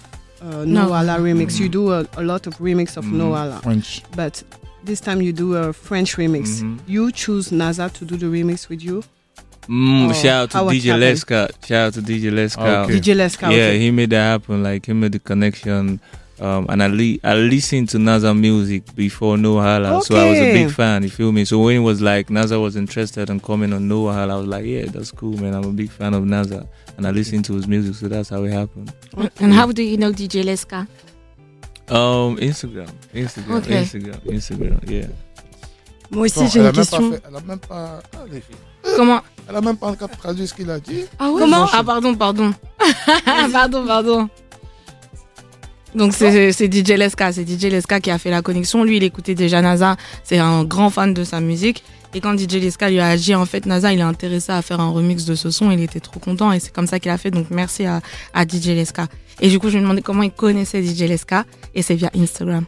uh, 0.42 0.64
No. 0.66 0.86
Noala 0.88 1.16
remix. 1.18 1.58
You 1.58 1.68
do 1.68 1.90
a, 1.92 2.04
a 2.16 2.22
lot 2.22 2.46
of 2.46 2.60
remix 2.60 2.96
of 2.96 3.04
Mhm. 3.04 3.16
Noala, 3.16 3.60
French. 3.62 4.02
but 4.16 4.44
this 4.84 5.00
time 5.00 5.20
you 5.20 5.32
do 5.32 5.56
a 5.56 5.72
French 5.72 6.16
remix. 6.16 6.60
Mhm. 6.62 6.78
You 6.86 7.10
choose 7.10 7.50
NASA 7.50 7.90
to 7.92 8.04
do 8.04 8.16
the 8.16 8.26
remix 8.26 8.68
with 8.68 8.82
you? 8.84 9.02
Mm, 9.68 10.10
Oh, 10.10 10.12
shout 10.12 10.54
out 10.54 10.70
to 10.70 10.76
DJ. 10.76 10.92
Leska. 10.98 11.48
Shout 11.66 11.86
out 11.88 11.94
to 11.94 12.02
DJ 12.02 12.30
Leska. 12.30 12.60
Ah, 12.60 12.84
okay. 12.84 13.00
DJ 13.00 13.14
Leska. 13.14 13.50
Yeah, 13.50 13.68
okay. 13.70 13.78
he 13.80 13.90
made 13.90 14.10
that 14.10 14.24
happen. 14.32 14.62
Like 14.62 14.86
he 14.86 14.92
made 14.92 15.12
the 15.12 15.18
connection. 15.18 15.98
Um, 16.40 16.66
and 16.68 16.82
I, 16.82 16.88
li- 16.88 17.20
I 17.22 17.34
listened 17.36 17.88
to 17.90 17.98
Naza 17.98 18.36
music 18.36 18.82
before 18.96 19.36
No 19.38 19.60
Hala, 19.60 20.02
so 20.02 20.16
I 20.16 20.28
was 20.30 20.38
a 20.38 20.52
big 20.52 20.70
fan. 20.72 21.04
You 21.04 21.08
feel 21.10 21.30
me? 21.30 21.44
So 21.44 21.60
when 21.60 21.76
it 21.76 21.80
was 21.80 22.00
like 22.02 22.26
Naza 22.28 22.60
was 22.60 22.74
interested 22.74 23.30
in 23.30 23.38
coming 23.38 23.72
on 23.72 23.86
No 23.86 24.08
Hala, 24.10 24.34
I 24.34 24.38
was 24.38 24.46
like, 24.48 24.64
yeah, 24.64 24.86
that's 24.86 25.12
cool, 25.12 25.36
man. 25.38 25.54
I'm 25.54 25.64
a 25.64 25.72
big 25.72 25.90
fan 25.90 26.12
of 26.12 26.24
Naza, 26.24 26.66
and 26.96 27.06
I 27.06 27.12
listened 27.12 27.44
to 27.46 27.54
his 27.54 27.68
music, 27.68 27.94
so 27.94 28.08
that's 28.08 28.30
how 28.30 28.42
it 28.42 28.52
happened. 28.52 28.92
And 29.38 29.52
how 29.54 29.70
do 29.70 29.82
you 29.82 29.96
know 29.96 30.10
DJ 30.12 30.42
Leska? 30.42 30.88
Um, 31.88 32.36
Instagram, 32.38 32.90
Instagram, 33.14 33.56
Okay. 33.58 33.82
Instagram, 33.82 34.20
Instagram. 34.26 34.90
Yeah. 34.90 35.06
Moi 36.10 36.24
aussi, 36.26 36.48
j'ai 36.48 36.58
une 36.60 36.64
même 36.66 36.72
question. 36.74 37.12
fait- 37.12 37.22
elle 37.28 37.36
a 37.36 37.40
même 37.40 37.58
pas. 37.60 38.00
Ah, 38.14 38.18
les 38.30 38.40
filles. 38.40 38.56
Comment 38.96 39.20
Elle 39.48 39.56
a 39.56 39.60
même 39.60 39.76
pas 39.76 39.94
traduit 39.94 40.46
ce 40.46 40.54
qu'il 40.54 40.70
a 40.70 40.78
dit. 40.80 41.04
Ah 41.18 41.30
ouais 41.30 41.40
Comment 41.40 41.66
Ah 41.72 41.82
pardon, 41.84 42.14
pardon. 42.14 42.52
pardon, 43.52 43.86
pardon. 43.86 44.28
Donc 45.94 46.12
c'est 46.12 46.52
DJ 46.52 46.90
Leska, 46.90 47.32
c'est 47.32 47.48
DJ 47.48 47.64
Leska 47.64 48.00
qui 48.00 48.10
a 48.10 48.18
fait 48.18 48.30
la 48.30 48.42
connexion. 48.42 48.82
Lui, 48.84 48.96
il 48.96 49.02
écoutait 49.04 49.34
déjà 49.34 49.62
NASA, 49.62 49.96
c'est 50.24 50.38
un 50.38 50.64
grand 50.64 50.90
fan 50.90 51.14
de 51.14 51.22
sa 51.24 51.40
musique. 51.40 51.84
Et 52.14 52.20
quand 52.20 52.38
DJ 52.38 52.54
Leska 52.54 52.90
lui 52.90 53.00
a 53.00 53.16
dit, 53.16 53.34
en 53.34 53.44
fait, 53.44 53.66
NASA, 53.66 53.92
il 53.92 53.98
est 53.98 54.02
intéressé 54.02 54.52
à 54.52 54.62
faire 54.62 54.80
un 54.80 54.90
remix 54.90 55.24
de 55.24 55.34
ce 55.34 55.50
son, 55.50 55.70
il 55.72 55.80
était 55.82 56.00
trop 56.00 56.20
content 56.20 56.52
et 56.52 56.60
c'est 56.60 56.72
comme 56.72 56.86
ça 56.86 57.00
qu'il 57.00 57.10
a 57.10 57.18
fait. 57.18 57.30
Donc 57.30 57.46
merci 57.50 57.84
à, 57.86 58.00
à 58.32 58.44
DJ 58.44 58.68
Leska. 58.68 59.06
Et 59.40 59.48
du 59.48 59.58
coup, 59.58 59.68
je 59.68 59.76
me 59.78 59.82
demandais 59.82 60.02
comment 60.02 60.22
il 60.22 60.30
connaissait 60.30 60.82
DJ 60.82 61.02
Leska 61.02 61.44
et 61.74 61.82
c'est 61.82 61.96
via 61.96 62.10
Instagram. 62.16 62.64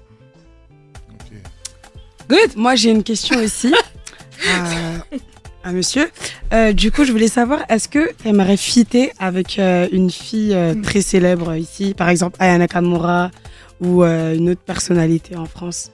Good. 2.28 2.56
Moi, 2.56 2.74
j'ai 2.74 2.90
une 2.90 3.04
question 3.04 3.38
aussi 3.38 3.72
à, 5.64 5.68
à 5.68 5.72
monsieur. 5.72 6.10
Euh, 6.52 6.72
du 6.72 6.92
coup, 6.92 7.04
je 7.04 7.12
voulais 7.12 7.28
savoir, 7.28 7.60
est-ce 7.68 7.88
que 7.88 8.12
tu 8.14 8.28
aimerais 8.28 8.56
fitter 8.56 9.12
avec 9.18 9.58
euh, 9.58 9.88
une 9.90 10.10
fille 10.10 10.54
euh, 10.54 10.74
très 10.80 11.00
célèbre 11.00 11.54
ici, 11.56 11.94
par 11.94 12.08
exemple 12.08 12.36
Ayana 12.40 12.68
Kamura 12.68 13.30
ou 13.80 14.04
euh, 14.04 14.34
une 14.34 14.50
autre 14.50 14.60
personnalité 14.60 15.36
en 15.36 15.46
France? 15.46 15.90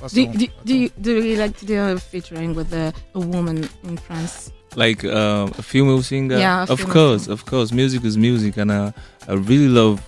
Passons. 0.00 0.16
Do, 0.16 0.26
do, 0.26 0.46
do, 0.64 0.74
you, 0.74 0.88
do 0.98 1.10
you 1.10 1.36
like 1.36 1.56
to 1.58 1.66
do 1.66 1.74
a 1.74 1.96
featuring 1.98 2.54
with 2.54 2.72
a, 2.72 2.92
a 3.14 3.20
woman 3.20 3.64
in 3.84 3.96
France? 3.96 4.52
like 4.76 5.04
um, 5.04 5.50
a 5.58 5.62
female 5.62 6.02
singer? 6.02 6.38
Yeah, 6.38 6.60
a 6.68 6.72
of 6.72 6.78
female 6.78 6.92
course, 6.92 7.22
singer. 7.22 7.32
of 7.34 7.44
course. 7.46 7.72
Music 7.72 8.04
is 8.04 8.16
music, 8.16 8.56
and 8.56 8.70
I, 8.72 8.92
I 9.26 9.34
really 9.34 9.68
love 9.68 10.00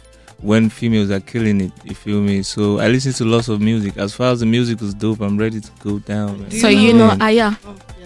when 0.42 0.70
females 0.70 1.10
are 1.10 1.20
killing 1.20 1.60
it. 1.60 1.72
You 1.84 1.94
feel 1.94 2.20
me? 2.20 2.42
So 2.42 2.78
I 2.80 2.88
listen 2.88 3.12
to 3.14 3.24
lots 3.24 3.48
of 3.48 3.60
music. 3.60 3.96
As 3.98 4.12
far 4.14 4.32
as 4.32 4.40
the 4.40 4.46
music 4.46 4.80
was 4.80 4.94
dope, 4.94 5.20
I'm 5.20 5.36
ready 5.38 5.60
to 5.60 5.70
go 5.82 5.98
down. 5.98 6.40
Man. 6.40 6.50
So 6.50 6.68
you 6.68 6.92
know- 6.94 7.16
Aya? 7.20 7.52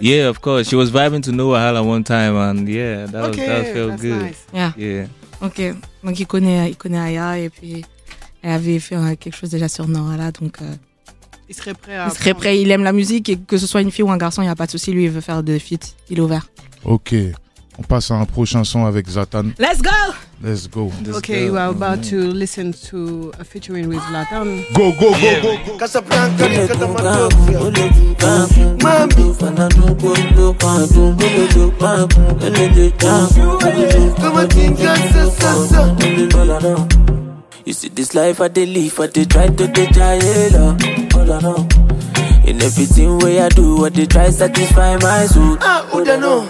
Yeah, 0.00 0.28
of 0.28 0.40
course. 0.40 0.69
She 0.69 0.76
was 0.76 0.90
vibing 0.90 1.22
to 1.22 1.32
Noah 1.32 1.60
Hala 1.60 1.82
one 1.82 2.02
time, 2.02 2.36
and 2.36 2.69
yeah, 2.69 3.06
that 3.06 3.28
was 3.28 3.36
that 3.36 3.66
felt 3.72 3.90
that's 3.90 4.02
good. 4.02 4.20
nice. 4.22 4.44
Yeah. 4.52 4.72
Yeah. 4.76 5.06
Ok, 5.40 5.60
donc 6.02 6.19
il 6.19 6.26
connaît, 6.26 6.70
il 6.70 6.76
connaît 6.76 6.98
Aya 6.98 7.38
et 7.38 7.50
puis 7.50 7.84
elle 8.42 8.50
avait 8.52 8.78
fait 8.78 8.96
euh, 8.96 9.14
quelque 9.16 9.36
chose 9.36 9.50
déjà 9.50 9.69
sur 9.69 9.86
Norala, 9.86 10.31
donc 10.32 10.60
euh, 10.62 10.75
Il 11.48 11.54
serait 11.54 11.75
prêt 11.75 11.96
à. 11.96 12.08
il 12.08 12.16
serait 12.16 12.34
prêt, 12.34 12.60
il 12.60 12.70
aime 12.70 12.82
la 12.82 12.92
musique 12.92 13.28
et 13.28 13.36
que 13.36 13.56
ce 13.58 13.66
soit 13.66 13.82
une 13.82 13.90
fille 13.90 14.04
ou 14.04 14.10
un 14.10 14.16
garçon, 14.16 14.42
il 14.42 14.46
n'y 14.46 14.50
a 14.50 14.54
pas 14.56 14.66
de 14.66 14.70
souci, 14.70 14.92
lui 14.92 15.04
il 15.04 15.10
veut 15.10 15.20
faire 15.20 15.42
de 15.42 15.58
feat, 15.58 15.94
il 16.10 16.19
est 16.19 16.20
ouvert. 16.20 16.46
Ok. 16.84 17.14
On 17.78 17.82
passe 17.82 18.10
à 18.10 18.14
un 18.14 18.24
prochain 18.24 18.62
son 18.64 18.86
avec 18.86 19.08
Zatan. 19.08 19.46
Let's 19.58 19.82
go 19.82 19.90
Let's 20.43 20.69
go. 20.69 20.93
This 21.02 21.16
Okay, 21.16 21.46
girl, 21.46 21.52
we 21.54 21.58
are 21.58 21.70
about 21.70 22.04
to 22.10 22.16
listen 22.19 22.72
to 22.90 23.32
a 23.40 23.44
featuring 23.44 23.88
with 23.88 23.98
Zlatan. 23.98 24.62
Go, 24.74 24.93
go, 24.93 25.10
go, 25.12 25.43
go, 25.43 25.56
go. 25.66 25.78
Casablanca, 25.78 26.44
You 37.64 37.72
see 37.72 37.88
this 37.88 38.14
life 38.14 38.40
I 38.43 38.48
dey 38.48 38.66
live, 38.66 39.00
I 39.00 39.06
dey 39.06 39.24
try 39.24 39.48
to 39.48 39.66
dey 39.66 39.86
try 39.86 40.19
All 41.14 41.32
I 41.32 41.40
know. 41.40 41.66
In 42.46 42.60
everything 42.60 43.19
way 43.20 43.40
I 43.40 43.48
do, 43.48 43.86
I 43.86 43.88
dey 43.88 44.04
try 44.04 44.28
satisfy 44.31 44.96
my 44.98 45.24
soul. 45.24 45.56
Ah, 45.62 45.86
who 45.90 46.04
know? 46.04 46.46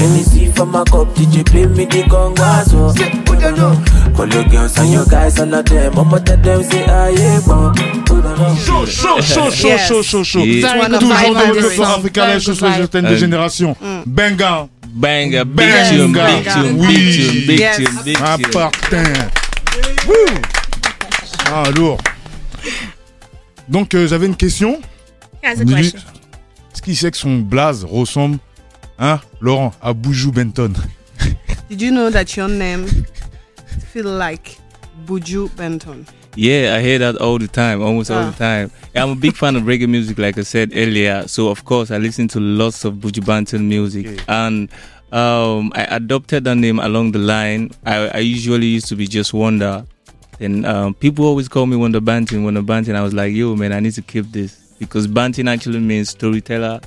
Let 0.00 0.08
me 0.16 0.22
see 0.22 0.46
for 0.52 0.64
my 0.64 0.82
cup, 0.84 1.08
DJ 1.14 1.44
play 1.44 1.66
me 1.66 1.84
the 1.84 2.02
conga 2.04 2.64
so. 2.64 2.88
Say, 2.96 3.10
who 3.10 3.36
da 3.38 3.50
know? 3.50 3.76
Call 4.16 4.28
your 4.32 4.44
girls 4.48 4.78
and 4.78 4.92
your 4.92 5.04
guys, 5.04 5.38
all 5.38 5.52
of 5.54 5.64
them. 5.66 5.98
I'ma 5.98 6.18
tell 6.20 6.36
them 6.38 6.62
say. 6.62 6.84
Who 6.84 8.22
da 8.22 8.34
know? 8.34 8.54
Chaud, 8.56 8.86
chaud, 8.88 9.20
chaud, 9.22 9.50
chaud, 9.52 9.78
chaud, 9.78 10.02
chaud, 10.02 10.24
chaud. 10.24 10.44
Toujours 10.44 10.74
my 10.74 10.88
vibe 10.88 10.96
de 10.96 11.04
on 11.04 11.34
retour 11.34 11.54
this 11.54 11.74
sur 11.74 11.84
song. 11.84 11.98
Africa 11.98 12.20
Very 12.22 12.32
Live 12.32 12.40
Show 12.42 12.52
good 12.52 12.56
sur 12.58 12.66
les 12.66 12.72
vibe. 12.72 12.84
antennes 12.84 13.04
de 13.04 13.08
Euh, 13.10 13.16
génération. 13.18 13.76
Benga. 14.06 14.68
Banger, 14.92 15.44
big 15.44 15.68
Banger. 15.68 15.88
tune, 15.90 16.12
big 16.12 16.52
tune, 16.52 16.76
big 16.76 16.80
Oui. 16.80 17.16
tune, 17.16 17.46
big 17.46 17.60
Yes. 17.60 17.76
tune, 17.76 17.88
big 18.04 18.16
tune. 18.16 18.24
Important. 18.26 19.02
Wouh. 20.08 20.14
Ah, 21.52 21.62
lourd. 21.76 21.98
Donc, 23.68 23.94
euh, 23.94 24.08
j'avais 24.08 24.26
une 24.26 24.34
question. 24.34 24.80
Est-ce 25.42 26.82
qu'il 26.82 26.96
sait 26.96 27.10
que 27.10 27.16
son 27.16 27.36
blaze 27.38 27.84
ressemble, 27.88 28.38
hein, 29.00 29.20
Laurent, 29.40 29.72
à 29.82 29.92
Boujou 29.92 30.30
Benton 30.32 30.72
Did 31.68 31.80
you 31.82 31.90
know 31.90 32.10
that 32.10 32.36
your 32.36 32.48
name 32.48 32.86
feel 33.92 34.06
like 34.06 34.58
Buju 35.06 35.48
Benton? 35.56 36.04
Yeah, 36.36 36.76
I 36.76 36.80
hear 36.82 36.98
that 37.00 37.16
all 37.20 37.38
the 37.38 37.48
time, 37.48 37.82
almost 37.82 38.10
all 38.10 38.18
Ah. 38.18 38.30
the 38.30 38.36
time. 38.36 38.70
I'm 38.94 39.10
a 39.10 39.14
big 39.16 39.34
fan 39.36 39.56
of 39.56 39.64
reggae 39.64 39.88
music, 39.88 40.18
like 40.18 40.38
I 40.38 40.42
said 40.42 40.72
earlier. 40.74 41.24
So 41.26 41.48
of 41.48 41.64
course, 41.64 41.90
I 41.90 41.98
listen 41.98 42.28
to 42.28 42.40
lots 42.40 42.84
of 42.84 42.94
Buju 42.94 43.24
Banton 43.24 43.62
music, 43.68 44.06
Okay. 44.06 44.22
and 44.28 44.68
um, 45.12 45.72
I 45.74 45.84
adopted 45.96 46.44
that 46.44 46.56
name 46.56 46.78
along 46.78 47.12
the 47.12 47.18
line. 47.18 47.70
I, 47.84 48.08
I 48.08 48.18
usually 48.18 48.66
used 48.66 48.86
to 48.88 48.96
be 48.96 49.06
just 49.08 49.32
Wonder, 49.34 49.84
and 50.40 50.64
um, 50.66 50.94
people 50.94 51.24
always 51.26 51.48
call 51.48 51.66
me 51.66 51.76
Wonder 51.76 52.00
Banton. 52.00 52.44
Wonder 52.44 52.62
Banton. 52.62 52.94
I 52.94 53.02
was 53.02 53.12
like, 53.14 53.32
yo, 53.34 53.56
man, 53.56 53.72
I 53.72 53.80
need 53.80 53.94
to 53.94 54.02
keep 54.02 54.30
this 54.32 54.56
because 54.78 55.06
Banton 55.08 55.48
actually 55.48 55.80
means 55.80 56.10
storyteller. 56.10 56.80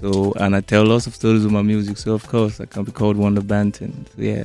So, 0.00 0.34
and 0.38 0.54
I 0.54 0.60
tell 0.60 0.84
lots 0.84 1.06
of 1.06 1.14
stories 1.14 1.42
with 1.44 1.52
my 1.52 1.62
music. 1.62 1.96
So 1.98 2.12
of 2.14 2.26
course, 2.26 2.60
I 2.60 2.66
can 2.66 2.84
be 2.84 2.92
called 2.92 3.16
Wonder 3.16 3.40
Banton. 3.42 3.92
So, 4.14 4.22
yeah. 4.22 4.44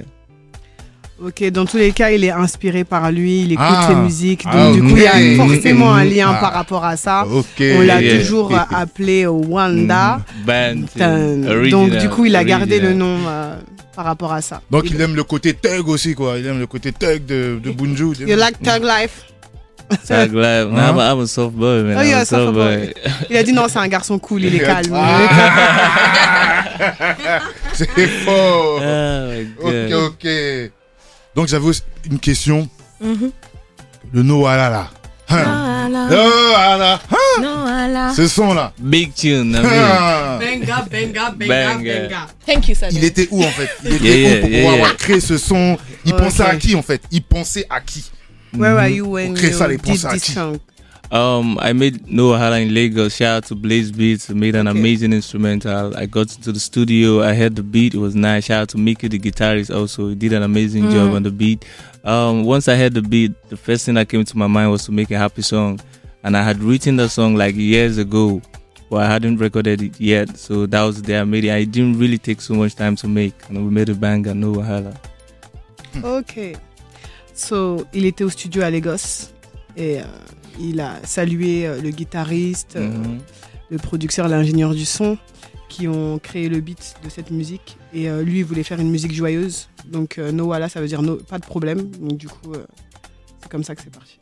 Ok, 1.24 1.44
dans 1.52 1.66
tous 1.66 1.78
les 1.78 1.92
cas, 1.92 2.10
il 2.10 2.24
est 2.24 2.32
inspiré 2.32 2.84
par 2.84 3.12
lui, 3.12 3.42
il 3.44 3.52
écoute 3.52 3.64
Ah. 3.68 3.88
ses 3.90 3.96
musiques, 3.96 4.44
donc 4.44 4.54
Ah, 4.56 4.72
du 4.72 4.82
coup, 4.82 4.96
il 4.98 5.04
y 5.04 5.08
a 5.08 5.36
forcément 5.36 5.94
un 5.94 6.04
lien 6.04 6.32
Ah. 6.36 6.40
par 6.40 6.54
rapport 6.54 6.84
à 6.84 6.98
ça. 6.98 7.28
Ok. 7.32 7.62
On 7.78 7.82
l'a 7.82 8.02
Yeah. 8.02 8.18
toujours 8.20 8.52
euh, 8.56 8.58
appelé 8.72 9.28
Wanda. 9.28 10.22
Band. 10.48 10.86
Tain. 10.98 11.44
original, 11.44 11.70
Donc 11.70 11.96
du 12.00 12.10
coup, 12.10 12.26
il 12.26 12.36
a 12.36 12.44
gardé 12.44 12.80
le 12.80 12.94
nom 12.94 13.18
euh, 13.28 13.56
par 13.96 14.06
rapport 14.06 14.34
à 14.34 14.42
ça. 14.42 14.62
Donc 14.72 14.90
il 14.90 15.00
aime 15.00 15.16
le 15.16 15.24
côté 15.24 15.54
thug 15.54 15.88
aussi, 15.90 16.16
quoi. 16.16 16.40
Il 16.40 16.48
aime 16.48 16.58
le 16.60 16.66
côté 16.66 16.92
thug 16.92 17.24
de, 17.26 17.60
de 17.64 17.70
Bunju. 17.72 18.14
You 18.22 18.36
like 18.36 18.60
Thug 18.64 18.82
Life? 18.84 19.26
Tag 20.08 20.34
live. 20.34 20.70
Huh? 20.70 20.76
Nah, 20.76 20.90
I'm, 20.90 20.98
a, 21.00 21.12
I'm 21.14 21.20
a 21.22 21.28
soft 21.28 21.56
boy, 21.56 21.84
man. 21.84 21.98
Oh, 21.98 22.18
a 22.22 22.26
soft 22.26 22.54
boy. 22.54 22.94
Il 23.30 23.38
a 23.38 23.44
dit 23.44 23.54
non, 23.54 23.68
c'est 23.68 23.80
un 23.80 23.88
garçon 23.88 24.20
cool, 24.20 24.44
il 24.46 24.56
est 24.56 24.60
calme. 24.60 24.96
C'est 27.74 28.08
fort. 28.26 28.82
Oh 28.82 29.68
Ok, 29.68 29.92
ok. 29.94 30.28
Donc 31.36 31.48
j'avais 31.48 31.66
aussi 31.66 31.82
une 32.10 32.20
question. 32.20 32.68
Mhm. 33.00 33.32
Le 34.14 34.24
Noala 34.24 34.70
là. 34.70 34.90
Hein? 35.30 35.88
Noala, 35.90 37.00
Noala. 37.42 38.08
Hein? 38.10 38.14
Ce 38.16 38.28
son 38.28 38.54
là. 38.54 38.74
Big 38.80 39.14
tune. 39.14 39.56
Hein? 39.56 40.40
Benga, 40.40 40.86
benga, 40.92 41.32
Banger. 41.32 42.10
Thank 42.46 42.68
you, 42.68 42.76
Sado. 42.76 42.94
Il 42.96 43.04
était 43.06 43.28
où 43.32 43.42
en 43.44 43.48
fait? 43.52 43.70
Il 43.86 43.96
était 43.96 44.06
Yeah, 44.06 44.18
yeah, 44.18 44.38
où 44.38 44.42
pour 44.42 44.50
yeah, 44.52 44.62
pouvoir 44.72 44.90
yeah. 44.90 44.98
créé 44.98 45.20
ce 45.22 45.38
son? 45.38 45.78
Il 46.06 46.14
Ok. 46.14 46.20
pensait 46.20 46.44
à 46.44 46.56
qui 46.56 46.76
en 46.76 46.82
fait? 46.82 47.02
Il 47.12 47.22
pensait 47.24 47.66
à 47.70 47.80
qui? 47.80 48.12
Where 48.54 48.74
were 48.76 48.88
you 48.88 49.06
when 49.08 49.34
Pour 49.34 49.38
créer 49.44 49.54
ça, 49.54 49.68
les 49.68 49.76
you 49.76 49.80
did 49.80 50.02
this 50.12 50.34
song? 50.34 50.60
Um, 51.12 51.58
I 51.60 51.74
made 51.74 52.08
Noah 52.10 52.38
Hala 52.38 52.60
in 52.60 52.74
Lagos. 52.74 53.16
Shout 53.16 53.36
out 53.38 53.46
to 53.48 53.56
Blaze 53.56 53.92
Beats. 53.92 54.30
I 54.30 54.34
made 54.34 54.56
an 54.56 54.68
Okay. 54.70 54.80
amazing 54.80 55.12
instrumental. 55.12 55.94
I 55.98 56.06
got 56.06 56.34
into 56.36 56.54
the 56.54 56.60
studio. 56.60 57.22
I 57.22 57.34
heard 57.34 57.58
the 57.58 57.64
beat. 57.64 57.94
It 57.94 57.98
was 58.00 58.16
nice. 58.16 58.46
Shout 58.46 58.62
out 58.62 58.70
to 58.70 58.78
Mickey, 58.78 59.10
the 59.10 59.20
guitarist. 59.20 59.76
Also, 59.76 60.08
he 60.10 60.16
did 60.16 60.32
an 60.32 60.42
amazing 60.44 60.90
job 60.90 61.14
on 61.14 61.24
the 61.24 61.32
beat. 61.32 61.66
Um, 62.06 62.46
once 62.46 62.70
I 62.70 62.76
heard 62.78 62.94
the 62.94 63.02
beat, 63.02 63.34
the 63.50 63.58
first 63.58 63.86
thing 63.86 63.96
that 63.96 64.08
came 64.08 64.24
to 64.24 64.38
my 64.38 64.48
mind 64.48 64.72
was 64.72 64.86
to 64.86 64.94
make 64.94 65.12
a 65.12 65.18
happy 65.18 65.42
song, 65.42 65.82
and 66.24 66.38
I 66.38 66.44
had 66.44 66.60
written 66.64 66.96
the 66.96 67.10
song 67.10 67.36
like 67.36 67.56
years 67.56 67.98
ago, 67.98 68.42
but 68.90 69.04
I 69.04 69.08
hadn't 69.08 69.38
recorded 69.38 69.82
it 69.82 70.00
yet. 70.00 70.38
So 70.38 70.66
that 70.66 70.82
was 70.84 71.02
the 71.02 71.08
day 71.08 71.20
I 71.20 71.26
made 71.26 71.44
it. 71.44 71.52
I 71.52 71.66
didn't 71.66 72.00
really 72.00 72.18
take 72.20 72.40
so 72.40 72.54
much 72.54 72.76
time 72.76 72.96
to 72.98 73.08
make, 73.10 73.34
and 73.50 73.58
we 73.66 73.70
made 73.70 73.90
a 73.90 73.96
banger, 73.96 74.34
Noah 74.34 74.64
Hala. 74.64 74.94
Ok. 76.04 76.56
So, 77.42 77.86
il 77.94 78.06
était 78.06 78.24
au 78.24 78.30
studio 78.30 78.62
à 78.62 78.70
Lagos 78.70 79.30
et 79.76 80.00
euh, 80.00 80.04
il 80.60 80.80
a 80.80 80.98
salué 81.04 81.66
euh, 81.66 81.82
le 81.82 81.90
guitariste, 81.90 82.76
euh, 82.76 82.88
Mhm. 82.90 83.18
le 83.72 83.78
producteur, 83.78 84.28
l'ingénieur 84.28 84.74
du 84.76 84.86
son 84.86 85.18
qui 85.70 85.88
ont 85.88 86.20
créé 86.20 86.50
le 86.50 86.60
beat 86.60 86.96
de 87.04 87.10
cette 87.10 87.32
musique. 87.32 87.78
Et 87.94 88.10
euh, 88.10 88.22
lui, 88.22 88.40
il 88.40 88.46
voulait 88.46 88.64
faire 88.64 88.80
une 88.80 88.92
musique 88.92 89.14
joyeuse. 89.14 89.70
Donc, 89.88 90.18
euh, 90.18 90.32
no 90.32 90.46
voilà, 90.46 90.70
ça 90.70 90.80
veut 90.82 90.88
dire 90.88 91.02
no, 91.02 91.16
pas 91.16 91.40
de 91.40 91.46
problème. 91.46 91.90
Donc, 92.00 92.18
du 92.18 92.28
coup, 92.28 92.54
euh, 92.54 92.66
c'est 93.42 93.50
comme 93.50 93.64
ça 93.64 93.74
que 93.76 93.82
c'est 93.82 93.94
parti. 93.94 94.20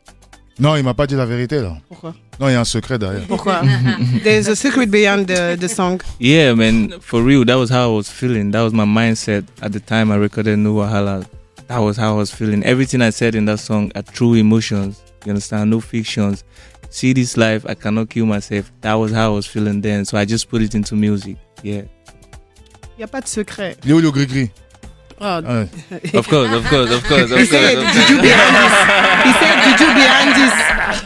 Non, 0.58 0.76
il 0.76 0.84
m'a 0.84 0.94
pas 0.94 1.06
dit 1.06 1.14
la 1.14 1.26
vérité 1.26 1.60
là. 1.60 1.76
Pourquoi? 1.88 2.14
Non, 2.38 2.48
il 2.48 2.52
y 2.52 2.54
a 2.54 2.60
un 2.60 2.64
secret 2.64 2.98
derrière. 2.98 3.26
Pourquoi? 3.26 3.62
There's 4.24 4.48
a 4.48 4.54
secret 4.54 4.86
beyond 4.86 5.24
the, 5.26 5.56
the 5.58 5.68
song. 5.68 6.00
Yeah, 6.20 6.54
man, 6.54 6.90
for 7.00 7.22
real, 7.22 7.44
that 7.46 7.56
was 7.58 7.70
how 7.70 7.90
I 7.90 7.96
was 7.96 8.08
feeling. 8.08 8.50
That 8.52 8.62
was 8.62 8.72
my 8.72 8.84
mindset 8.86 9.44
at 9.62 9.70
the 9.72 9.80
time 9.80 10.10
I 10.10 10.16
recorded 10.16 10.56
No 10.58 10.74
Wahala. 10.74 11.24
That 11.70 11.78
was 11.78 11.96
how 11.96 12.14
I 12.14 12.16
was 12.16 12.34
feeling. 12.34 12.64
Everything 12.64 13.00
I 13.00 13.10
said 13.10 13.36
in 13.36 13.44
that 13.44 13.60
song 13.60 13.92
are 13.94 14.02
true 14.02 14.34
emotions. 14.34 15.00
You 15.24 15.30
understand? 15.30 15.70
No 15.70 15.78
fictions. 15.78 16.42
See 16.90 17.12
this 17.12 17.36
life, 17.36 17.64
I 17.68 17.74
cannot 17.74 18.10
kill 18.10 18.26
myself. 18.26 18.72
That 18.80 18.94
was 18.94 19.12
how 19.12 19.30
I 19.30 19.34
was 19.36 19.46
feeling 19.46 19.80
then. 19.80 20.04
So 20.04 20.18
I 20.18 20.24
just 20.24 20.48
put 20.50 20.62
it 20.62 20.74
into 20.74 20.96
music. 20.96 21.36
Yeah. 21.62 21.82
Il 22.98 22.98
n'y 22.98 23.04
a 23.04 23.06
pas 23.06 23.20
de 23.20 23.28
secret. 23.28 23.78
Léo 23.84 24.00
le 24.02 24.10
gris-gris. 24.10 24.50
Oh, 25.20 25.24
ah 25.24 25.40
Ouais. 25.42 25.68
Of 26.18 26.26
course, 26.26 26.50
of 26.52 26.64
course, 26.68 26.90
of 26.90 27.04
course, 27.06 27.30
He 27.30 27.42
of 27.42 27.48
said 27.48 27.76
course. 27.76 27.94
juju 27.94 28.20
behind 28.20 28.54
this. 28.56 28.74
He 29.22 29.32
said 29.38 29.56
juju 29.62 29.94
behind 29.94 30.30
this. 30.34 30.54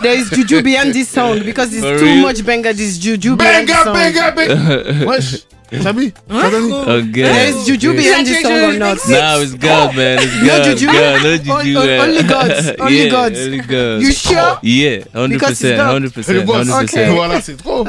There 0.03 0.15
is 0.19 0.31
juju 0.31 0.63
behind 0.63 0.93
this 0.95 1.09
song 1.09 1.41
because 1.45 1.73
it's 1.73 1.83
For 1.85 1.99
too 1.99 2.05
real? 2.05 2.23
much 2.23 2.45
banger. 2.45 2.73
This 2.73 2.99
juju 2.99 3.37
behind 3.37 3.69
this 3.69 3.77
Benga, 3.77 3.85
song. 3.85 3.95
benga, 3.95 4.33
benga. 4.33 5.07
Wesh. 5.11 5.45
Sabi? 5.83 6.13
Sadani 6.31 6.71
Oh, 6.71 7.01
There 7.03 7.27
God. 7.27 7.49
is 7.49 7.67
juju 7.67 7.95
behind 7.97 8.27
this 8.29 8.43
song 8.43 8.53
or 8.53 8.73
not? 8.79 8.99
Now 9.09 9.41
it's 9.41 9.55
God, 9.55 9.97
man. 9.97 10.19
It's 10.23 10.37
No 10.43 10.47
God. 10.47 10.65
juju? 10.71 10.87
God, 10.87 11.23
no 11.25 11.37
juju. 11.37 11.51
On- 11.51 11.77
on- 11.83 11.87
man. 11.87 12.01
only 12.01 12.23
gods, 12.35 12.71
only 12.79 13.03
yeah, 13.05 13.11
gods. 13.11 13.39
Only 13.41 13.59
gods. 13.61 14.03
You 14.05 14.13
sure? 14.13 14.59
Yeah, 14.63 14.99
100%. 15.15 15.29
Because 15.31 15.65
it's 15.65 15.77
God. 15.77 16.03
100%. 16.05 16.23
C'est 16.23 16.33
le 16.35 16.41
boss. 16.43 16.67
100%. 16.69 16.85
Ok. 16.85 17.15
Voilà, 17.17 17.41
c'est 17.41 17.57
trop. 17.57 17.85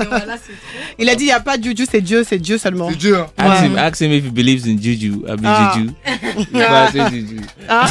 Il 0.98 1.10
a 1.10 1.16
dit 1.16 1.26
il 1.26 1.28
n'y 1.28 1.32
a 1.34 1.40
pas 1.42 1.58
de 1.58 1.64
juju, 1.64 1.86
c'est 1.92 2.02
Dieu, 2.02 2.24
c'est 2.28 2.40
Dieu 2.40 2.58
seulement. 2.58 2.90
C'est 2.90 2.98
dur. 2.98 3.28
Ask 3.38 3.62
Ouais. 3.62 3.68
him, 3.68 3.78
ask 3.78 4.02
him 4.02 4.12
if 4.14 4.24
he 4.26 4.32
believes 4.32 4.66
in 4.66 4.78
juju. 4.82 5.26
I 5.28 5.36
be 5.36 5.42
Ah. 5.46 5.74
juju. 5.76 5.92
If 6.06 6.48
I 6.56 6.92
say 6.92 7.10
juju. 7.12 7.42
Ah. 7.70 7.88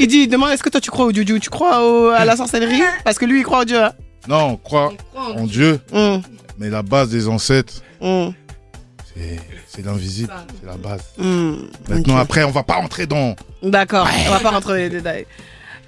Il 0.00 0.06
dit 0.08 0.28
demande 0.28 0.50
est-ce 0.50 0.62
que 0.62 0.68
toi 0.70 0.80
tu 0.80 0.90
crois 0.90 1.06
au 1.06 1.12
juju 1.12 1.40
Tu 1.40 1.50
crois 1.50 1.84
au- 1.84 2.08
à 2.08 2.24
la 2.24 2.36
sorcellerie? 2.36 2.80
Parce 3.04 3.18
que 3.18 3.24
lui 3.24 3.40
il 3.40 3.44
croit 3.44 3.60
au 3.60 3.64
Dieu. 3.64 3.82
hein. 3.82 3.92
Non, 4.28 4.50
on 4.52 4.56
croit 4.56 4.92
en 5.14 5.44
Dieu, 5.44 5.78
Hum, 5.92 6.20
mais 6.58 6.68
la 6.70 6.82
base 6.82 7.10
des 7.10 7.28
ancêtres, 7.28 7.74
hum, 8.00 8.32
c'est 9.14 9.38
c'est 9.68 9.84
l'invisible. 9.84 10.32
C'est 10.60 10.66
la 10.66 10.76
base. 10.76 11.02
hum. 11.18 11.68
Maintenant, 11.88 12.14
Ok. 12.14 12.20
après, 12.22 12.44
on 12.44 12.50
va 12.50 12.62
pas 12.62 12.76
entrer 12.76 13.06
dans. 13.06 13.36
D'accord, 13.62 14.08
on 14.26 14.30
va 14.30 14.40
pas 14.40 14.50
rentrer 14.50 14.72
dans 14.72 14.78
les 14.78 14.88
détails. 14.90 15.26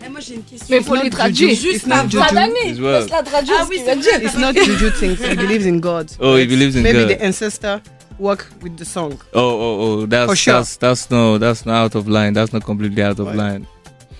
Eh, 0.04 0.08
moi 0.08 0.20
j'ai 0.20 0.34
une 0.36 0.42
question. 0.44 0.66
Mais 0.70 0.76
il 0.76 0.84
faut 0.84 0.94
It's 0.94 1.02
les 1.04 1.10
not 1.10 1.16
traduire. 1.16 1.48
juju, 1.50 1.68
it's 1.74 1.86
not 1.86 2.04
juju. 2.08 2.80
Well. 2.80 3.06
la 3.10 3.22
traduire. 3.24 3.56
Ah 3.60 3.64
ce 3.64 3.68
oui, 3.70 3.76
qu'il 3.78 3.84
va 3.86 3.92
c'est 3.94 3.98
dire. 3.98 4.22
It's 4.22 4.38
not 4.38 4.52
juju 4.54 4.92
things. 4.92 5.16
He 5.28 5.34
believes 5.34 5.66
in 5.66 5.78
God. 5.80 6.08
Oh, 6.20 6.36
he 6.36 6.46
believes 6.46 6.76
in 6.76 6.82
Maybe 6.82 7.00
God. 7.00 7.18
the 7.18 7.22
ancestor 7.24 7.80
work 8.20 8.46
with 8.62 8.76
the 8.76 8.84
song. 8.84 9.14
Oh, 9.34 9.40
oh, 9.40 9.78
oh, 10.02 10.06
that's 10.06 10.26
For 10.26 10.36
sure. 10.36 10.52
that's 10.54 10.78
that's 10.78 11.10
no, 11.10 11.38
that's 11.38 11.66
not 11.66 11.74
out 11.86 11.96
of 11.96 12.06
line. 12.06 12.32
That's 12.32 12.52
not 12.52 12.62
completely 12.64 13.02
out 13.02 13.18
of 13.18 13.26
Ouais. 13.26 13.36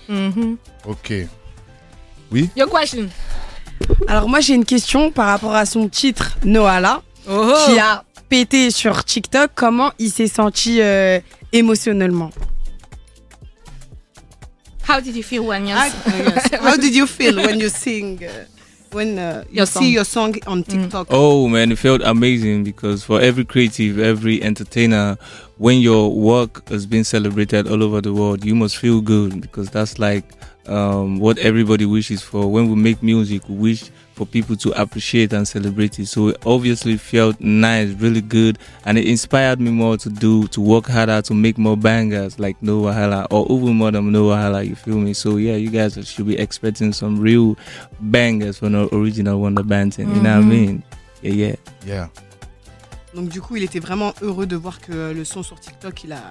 Line. 0.09 0.33
Mhm. 0.35 0.57
Ok. 0.85 1.13
Your 2.55 2.69
question. 2.69 3.09
Alors 4.07 4.27
moi 4.29 4.39
j'ai 4.39 4.53
une 4.53 4.65
question 4.65 5.11
par 5.11 5.27
rapport 5.27 5.55
à 5.55 5.65
son 5.65 5.87
titre 5.89 6.37
Noala 6.43 7.01
Oh, 7.29 7.53
qui 7.65 7.77
a 7.79 8.03
pété 8.27 8.71
sur 8.71 9.03
TikTok. 9.03 9.51
Comment 9.55 9.91
il 9.99 10.09
s'est 10.11 10.27
senti 10.27 10.81
euh, 10.81 11.19
émotionnellement? 11.53 12.31
How 14.87 14.99
did 15.01 15.15
you 15.15 15.23
feel 15.23 15.41
when 15.41 15.67
you 15.67 15.75
Ah. 15.77 15.87
How 16.63 16.77
did 16.77 16.95
you 16.95 17.05
feel 17.05 17.35
when 17.37 17.59
you 17.59 17.69
sing? 17.69 18.19
When 18.93 19.17
uh, 19.19 19.43
you 19.49 19.57
Your 19.57 19.65
see 19.65 19.73
song. 19.73 19.83
your 19.87 20.05
song 20.05 20.35
on 20.47 20.63
TikTok? 20.63 21.07
Oh 21.09 21.47
man, 21.47 21.71
it 21.71 21.77
felt 21.77 22.01
amazing 22.01 22.63
because 22.63 23.03
for 23.03 23.19
every 23.21 23.45
creative, 23.45 23.99
every 23.99 24.41
entertainer, 24.41 25.17
when 25.57 25.79
your 25.79 26.13
work 26.13 26.67
has 26.69 26.85
been 26.85 27.03
celebrated 27.03 27.67
all 27.67 27.83
over 27.83 28.01
the 28.01 28.13
world, 28.13 28.45
you 28.45 28.55
must 28.55 28.77
feel 28.77 29.01
good 29.01 29.41
because 29.41 29.69
that's 29.69 29.99
like 29.99 30.23
um, 30.69 31.19
what 31.19 31.37
everybody 31.39 31.85
wishes 31.85 32.21
for. 32.21 32.47
When 32.47 32.69
we 32.69 32.75
make 32.75 33.01
music, 33.03 33.47
we 33.49 33.55
wish 33.55 33.91
for 34.13 34.25
people 34.25 34.55
to 34.57 34.71
appreciate 34.79 35.31
and 35.31 35.47
celebrate 35.47 35.97
it. 35.97 36.07
So 36.07 36.29
it 36.29 36.37
obviously 36.45 36.97
felt 36.97 37.39
nice, 37.39 37.89
really 37.93 38.21
good, 38.21 38.59
and 38.85 38.97
it 38.97 39.07
inspired 39.07 39.59
me 39.61 39.71
more 39.71 39.97
to 39.97 40.09
do, 40.09 40.47
to 40.47 40.61
work 40.61 40.87
harder, 40.87 41.21
to 41.21 41.33
make 41.33 41.57
more 41.57 41.77
bangers 41.77 42.37
like 42.37 42.61
No 42.61 42.81
Wahala 42.81 43.27
or 43.31 43.45
even 43.49 43.75
more 43.77 43.91
than 43.91 44.11
No 44.11 44.25
Wahala. 44.25 44.67
You 44.67 44.75
feel 44.75 44.97
me? 44.97 45.13
So 45.13 45.37
yeah, 45.37 45.55
you 45.55 45.69
guys 45.69 45.97
should 46.07 46.27
be 46.27 46.37
expecting 46.37 46.93
some 46.93 47.19
real 47.19 47.57
bangers 48.01 48.59
from 48.59 48.73
the 48.73 48.93
original 48.93 49.39
Wonder 49.39 49.63
Banton. 49.63 50.13
You 50.13 50.21
know 50.21 50.35
what 50.35 50.45
I 50.45 50.47
mean? 50.47 50.83
Yeah, 51.21 51.33
yeah. 51.33 51.55
Yeah. 51.85 52.09
Donc 53.15 53.29
du 53.29 53.41
coup, 53.41 53.55
il 53.55 53.63
était 53.63 53.79
vraiment 53.79 54.13
heureux 54.21 54.45
de 54.45 54.55
voir 54.55 54.79
que 54.79 55.13
le 55.13 55.23
son 55.25 55.41
sur 55.41 55.59
TikTok, 55.59 56.03
il 56.03 56.11
a, 56.11 56.21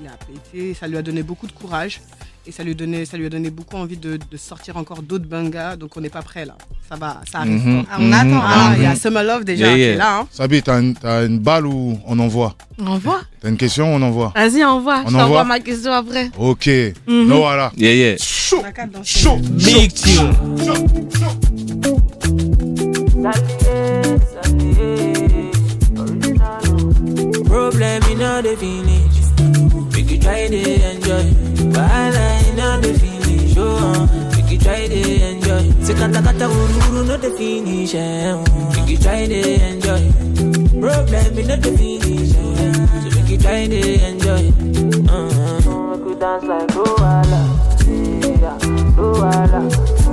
il 0.00 0.06
a 0.06 0.16
pété. 0.24 0.72
Ça 0.74 0.86
lui 0.86 0.96
a 0.96 1.02
donné 1.02 1.22
beaucoup 1.22 1.46
de 1.48 1.52
courage 1.52 2.00
et 2.48 2.52
ça 2.52 2.62
lui, 2.64 2.74
donnait, 2.74 3.04
ça 3.04 3.18
lui 3.18 3.26
a 3.26 3.28
donné 3.28 3.50
beaucoup 3.50 3.76
envie 3.76 3.98
de, 3.98 4.16
de 4.30 4.36
sortir 4.38 4.78
encore 4.78 5.02
d'autres 5.02 5.26
bangas. 5.26 5.76
Donc 5.76 5.90
on 5.96 6.00
n'est 6.00 6.08
pas 6.08 6.22
prêt 6.22 6.46
là. 6.46 6.56
Ça 6.88 6.96
va, 6.96 7.20
ça 7.30 7.40
arrive. 7.40 7.62
Mhm. 7.64 7.84
Ah, 7.90 7.96
on 7.98 8.04
mhm, 8.04 8.12
attend. 8.14 8.40
Ah, 8.42 8.72
il 8.76 8.82
y 8.82 8.86
a 8.86 8.90
mhm. 8.90 8.96
Summer 8.96 9.22
Love 9.22 9.44
déjà 9.44 9.66
Yeah, 9.66 9.74
qui 9.74 9.80
yeah. 9.80 9.92
est 9.92 9.96
là. 9.96 10.18
hein. 10.20 10.26
Sabi, 10.30 10.62
t'as 10.62 10.80
une, 10.80 11.38
balle 11.38 11.66
ou 11.66 11.98
on 12.06 12.18
envoie 12.18 12.54
Envoie. 12.84 13.20
T'as 13.42 13.50
une 13.50 13.58
question 13.58 13.94
On 13.94 14.00
envoie. 14.00 14.32
Vas-y, 14.34 14.64
envoie. 14.64 15.02
On 15.04 15.10
Je 15.10 15.16
t'envoie 15.16 15.44
ma 15.44 15.60
question 15.60 15.92
après. 15.92 16.30
Ok. 16.38 16.70
Voilà. 17.06 17.70
Yeah, 17.76 17.94
yeah. 17.94 18.16
Chaud. 18.18 18.62
Big. 19.58 19.92
Problem 27.44 28.00
the 28.42 28.56
finish. 28.58 29.18
Try. 30.28 31.07
Kata 35.98 36.20
kata 36.22 36.46
wuru 36.48 36.74
wuru 36.86 37.00
no 37.08 37.16
the 37.16 37.30
finish. 37.36 37.94
Make 37.94 38.90
you 38.90 38.98
try 38.98 39.26
to 39.26 39.40
enjoy. 39.68 40.02
Problem 40.80 41.38
in 41.38 41.50
all 41.50 41.58
the 41.58 41.70
finish. 41.78 42.32
So 42.32 43.08
make 43.16 43.30
you 43.30 43.38
try 43.38 43.66
to 43.66 43.80
enjoy. 44.08 44.44
Uh-huh. 45.08 45.96
Make 45.96 46.06
you 46.06 46.14
dance 46.18 46.44
like 46.44 46.68
Luala. 46.74 47.42
Yeah. 48.42 50.07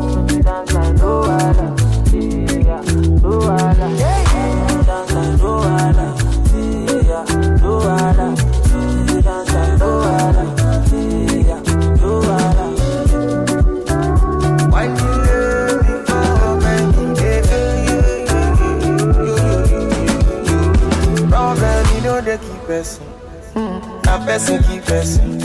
Person 24.35 24.61
keep 24.63 24.83
person. 24.83 25.39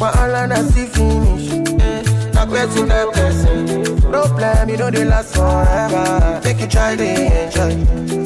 Wahala 0.00 0.48
na 0.48 0.56
see 0.72 0.86
finish. 0.86 1.52
Eh, 1.80 2.02
Na 2.32 2.46
person 2.46 2.88
na 2.88 3.10
person. 3.12 4.00
Problem 4.00 4.68
you 4.70 4.76
know 4.78 4.90
they 4.90 5.04
last 5.04 5.34
forever. 5.34 6.40
Make 6.42 6.60
you 6.60 6.66
try 6.66 6.96
to 6.96 7.04
enjoy. 7.04 7.72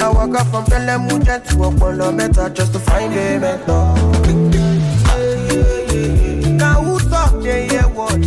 I 0.05 0.09
walk 0.09 0.37
up 0.39 0.47
from 0.49 0.65
Pelemuja 0.67 1.43
to 1.49 1.55
Opolo 1.67 2.15
Meta 2.15 2.49
just 2.55 2.73
to 2.75 2.79
find 2.79 3.13
a 3.13 3.41
mentor. 3.41 3.95
Now 6.63 6.81
who 6.85 6.99
talk 7.11 7.43
they 7.43 7.67
hear 7.67 7.83
what. 7.89 8.19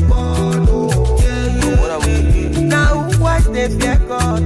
Now 2.68 3.04
who 3.04 3.24
watch 3.24 3.44
they 3.46 3.70
fear 3.80 3.98
God 4.10 4.46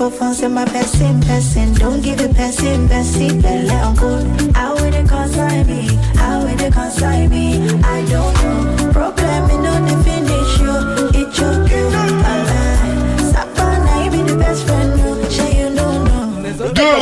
for 0.00 0.10
fun, 0.10 0.32
say 0.32 0.48
my 0.48 0.64
person, 0.64 1.20
person. 1.20 1.74
Don't 1.74 2.00
give 2.00 2.20
it 2.20 2.34
person, 2.34 2.88
person, 2.88 3.42
belle 3.42 3.70
on 3.70 3.94
good. 3.96 4.56
How 4.56 4.74
will 4.74 4.90
they 4.90 5.04
consign 5.04 5.66
me? 5.66 5.94
How 6.16 6.40
will 6.42 6.56
they 6.56 6.70
consign 6.70 7.28
me? 7.28 7.69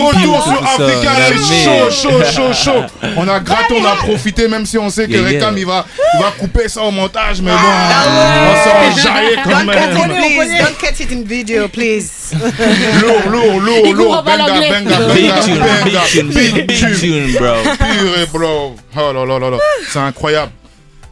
Retour 0.06 0.42
sur 0.42 0.62
Africa 0.64 1.10
Live, 1.30 1.64
chaud, 1.64 1.90
chaud, 1.90 2.22
chaud, 2.32 2.52
chaud. 2.52 2.82
On 3.16 3.28
a 3.28 3.40
gratté, 3.40 3.74
on 3.80 3.84
a 3.84 3.96
profité, 3.96 4.48
même 4.48 4.64
si 4.66 4.78
on 4.78 4.90
sait 4.90 5.06
que 5.06 5.12
Yeah, 5.12 5.30
yeah. 5.30 5.40
Rekam 5.40 5.58
il 5.58 5.66
va, 5.66 5.86
il 6.14 6.22
va 6.22 6.30
couper 6.38 6.68
ça 6.68 6.82
au 6.82 6.90
montage, 6.90 7.40
mais 7.42 7.50
bon, 7.50 7.56
Ah, 7.60 8.50
on 8.50 8.94
s'en 8.94 9.02
jaillit 9.02 9.36
quand 9.44 9.64
même. 9.64 10.58
Don't 10.58 10.78
cut 10.78 11.02
it 11.02 11.12
in 11.12 11.22
video, 11.24 11.68
please. 11.68 12.32
Lourd, 13.00 13.28
lourd, 13.30 13.60
lourd, 13.60 13.92
lourd. 13.94 14.22
Benga, 14.22 14.46
benga, 14.46 14.98
benga, 15.08 15.40
benga, 15.84 16.00
tune, 16.06 16.28
big, 16.28 16.66
tune. 16.98 17.32
bro. 17.38 17.54
Purée, 17.78 18.26
bro. 18.32 18.76
Oh 18.96 19.12
là 19.12 19.24
là 19.24 19.38
là 19.38 19.50
là. 19.50 19.58
C'est 19.90 19.98
incroyable. 19.98 20.52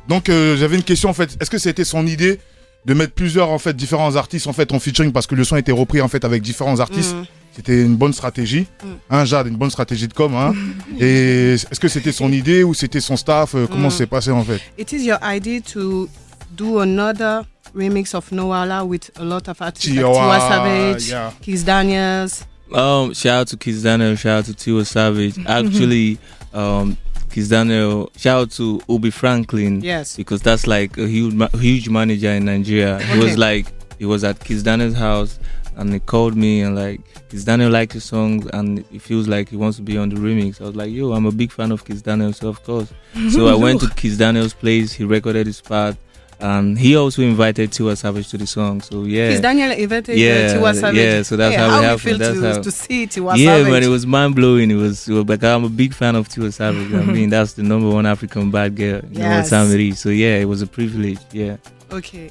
Donc, 0.08 0.28
euh, 0.28 0.56
j'avais 0.56 0.76
une 0.76 0.82
question 0.82 1.08
en 1.10 1.14
fait. 1.14 1.30
Est-ce 1.40 1.50
que 1.50 1.58
c'était 1.58 1.84
son 1.84 2.06
idée 2.06 2.38
de 2.86 2.94
mettre 2.94 3.12
plusieurs 3.12 3.50
en 3.50 3.58
fait 3.58 3.74
différents 3.76 4.14
artistes 4.16 4.46
en 4.46 4.52
fait 4.52 4.72
en 4.72 4.78
featuring 4.78 5.12
parce 5.12 5.26
que 5.26 5.34
le 5.34 5.44
son 5.44 5.56
était 5.56 5.72
repris 5.72 6.00
en 6.00 6.08
fait 6.08 6.24
avec 6.24 6.42
différents 6.42 6.80
artistes 6.80 7.14
Mm. 7.14 7.24
C'était 7.56 7.82
une 7.82 7.96
bonne 7.96 8.12
stratégie. 8.12 8.66
Mm. 8.84 8.88
Hein, 9.08 9.24
Jade, 9.24 9.46
une 9.46 9.56
bonne 9.56 9.70
stratégie 9.70 10.06
de 10.08 10.12
com. 10.12 10.34
Hein. 10.34 10.52
Et 11.00 11.54
est-ce 11.54 11.80
que 11.80 11.88
c'était 11.88 12.12
son 12.12 12.30
idée 12.30 12.62
ou 12.62 12.74
c'était 12.74 13.00
son 13.00 13.16
staff? 13.16 13.54
Euh, 13.54 13.66
Comment 13.66 13.88
Mm. 13.88 13.92
c'est 13.92 14.06
passé 14.06 14.30
en 14.30 14.44
fait? 14.44 14.60
It 14.78 14.92
is 14.92 15.04
your 15.06 15.18
idea 15.24 15.60
to 15.72 16.06
do 16.54 16.80
another 16.80 17.44
remix 17.74 18.14
of 18.14 18.30
Noala 18.30 18.84
with 18.84 19.10
a 19.18 19.24
lot 19.24 19.48
of 19.48 19.56
artists 19.62 19.88
like 19.88 19.98
Tiwa, 20.04 20.12
Tiwa 20.12 20.38
Savage, 20.48 21.08
yeah. 21.08 21.32
Kiss 21.40 21.64
Daniels. 21.64 22.44
Um, 22.72 23.14
shout 23.14 23.40
out 23.40 23.48
to 23.48 23.56
Kiss 23.56 23.82
Daniel, 23.82 24.16
shout 24.16 24.40
out 24.40 24.44
to 24.46 24.52
Tiwa 24.52 24.84
Savage. 24.84 25.34
Actually, 25.46 26.18
um, 26.52 26.96
Kiss 27.36 27.48
Daniel, 27.50 28.10
shout 28.16 28.40
out 28.40 28.50
to 28.52 28.80
Obi 28.88 29.10
Franklin 29.10 29.82
Yes. 29.82 30.16
because 30.16 30.40
that's 30.40 30.66
like 30.66 30.96
a 30.96 31.06
huge, 31.06 31.34
ma- 31.34 31.48
huge 31.52 31.90
manager 31.90 32.30
in 32.30 32.46
Nigeria. 32.46 32.98
He 32.98 33.10
Okay. 33.12 33.18
was 33.26 33.36
like, 33.36 33.66
he 33.98 34.06
was 34.06 34.24
at 34.24 34.42
Kiss 34.42 34.62
Daniel's 34.62 34.94
house 34.94 35.38
and 35.76 35.92
he 35.92 35.98
called 36.00 36.34
me 36.34 36.62
and 36.62 36.74
like, 36.74 37.02
Kiss 37.28 37.44
Daniel 37.44 37.70
likes 37.70 37.92
his 37.92 38.04
songs 38.04 38.46
and 38.54 38.82
he 38.90 38.98
feels 38.98 39.28
like 39.28 39.50
he 39.50 39.56
wants 39.56 39.76
to 39.76 39.82
be 39.82 39.98
on 39.98 40.08
the 40.08 40.16
remix. 40.16 40.62
I 40.62 40.64
was 40.64 40.76
like, 40.76 40.90
yo, 40.90 41.12
I'm 41.12 41.26
a 41.26 41.30
big 41.30 41.52
fan 41.52 41.72
of 41.72 41.84
Kiss 41.84 42.00
Daniel, 42.00 42.32
so 42.32 42.48
of 42.48 42.62
course. 42.64 42.88
so 43.30 43.48
I 43.48 43.54
went 43.54 43.82
to 43.82 43.90
Kiss 43.90 44.16
Daniel's 44.16 44.54
place. 44.54 44.94
He 44.94 45.04
recorded 45.04 45.46
his 45.46 45.60
part. 45.60 45.98
And 46.38 46.78
he 46.78 46.94
also 46.96 47.22
invited 47.22 47.70
Tiwa 47.70 47.96
Savage 47.96 48.28
to 48.28 48.36
the 48.36 48.46
song. 48.46 48.82
So 48.82 49.04
yeah, 49.04 49.30
Kiss 49.30 49.40
Daniel 49.40 49.70
invited 49.72 50.18
Yeah, 50.18 50.32
uh, 50.32 50.54
Tiwa 50.58 50.74
Savage. 50.74 50.96
yeah, 50.96 51.22
so 51.22 51.36
that's 51.36 51.54
Hey, 51.54 51.60
how 51.60 51.66
it 51.68 51.70
how 51.70 51.76
you 51.80 51.82
happened, 51.86 52.00
feel 52.02 52.18
that's 52.18 52.38
to, 52.40 52.52
how- 52.52 52.62
to 52.62 52.70
see 52.70 53.06
Tiwa 53.06 53.36
yeah, 53.38 53.56
Savage? 53.56 53.72
man, 53.72 53.82
it 53.82 53.88
was 53.88 54.06
mind 54.06 54.34
blowing. 54.34 54.70
It 54.70 54.74
was, 54.74 55.08
it 55.08 55.14
was 55.14 55.24
like 55.26 55.42
I'm 55.42 55.64
a 55.64 55.68
big 55.70 55.94
fan 55.94 56.14
of 56.14 56.28
Tiwa 56.28 56.52
Savage. 56.52 56.92
I 56.92 57.04
mean, 57.12 57.30
that's 57.30 57.54
the 57.54 57.62
number 57.62 57.88
one 57.88 58.04
African 58.06 58.50
bad 58.50 58.76
girl. 58.76 59.00
What 59.00 59.12
Yes. 59.16 59.50
it 59.52 59.80
is. 59.80 59.98
So 59.98 60.10
yeah, 60.10 60.36
it 60.38 60.44
was 60.46 60.60
a 60.62 60.66
privilege. 60.66 61.18
Yeah. 61.32 61.56
Ok. 61.90 62.30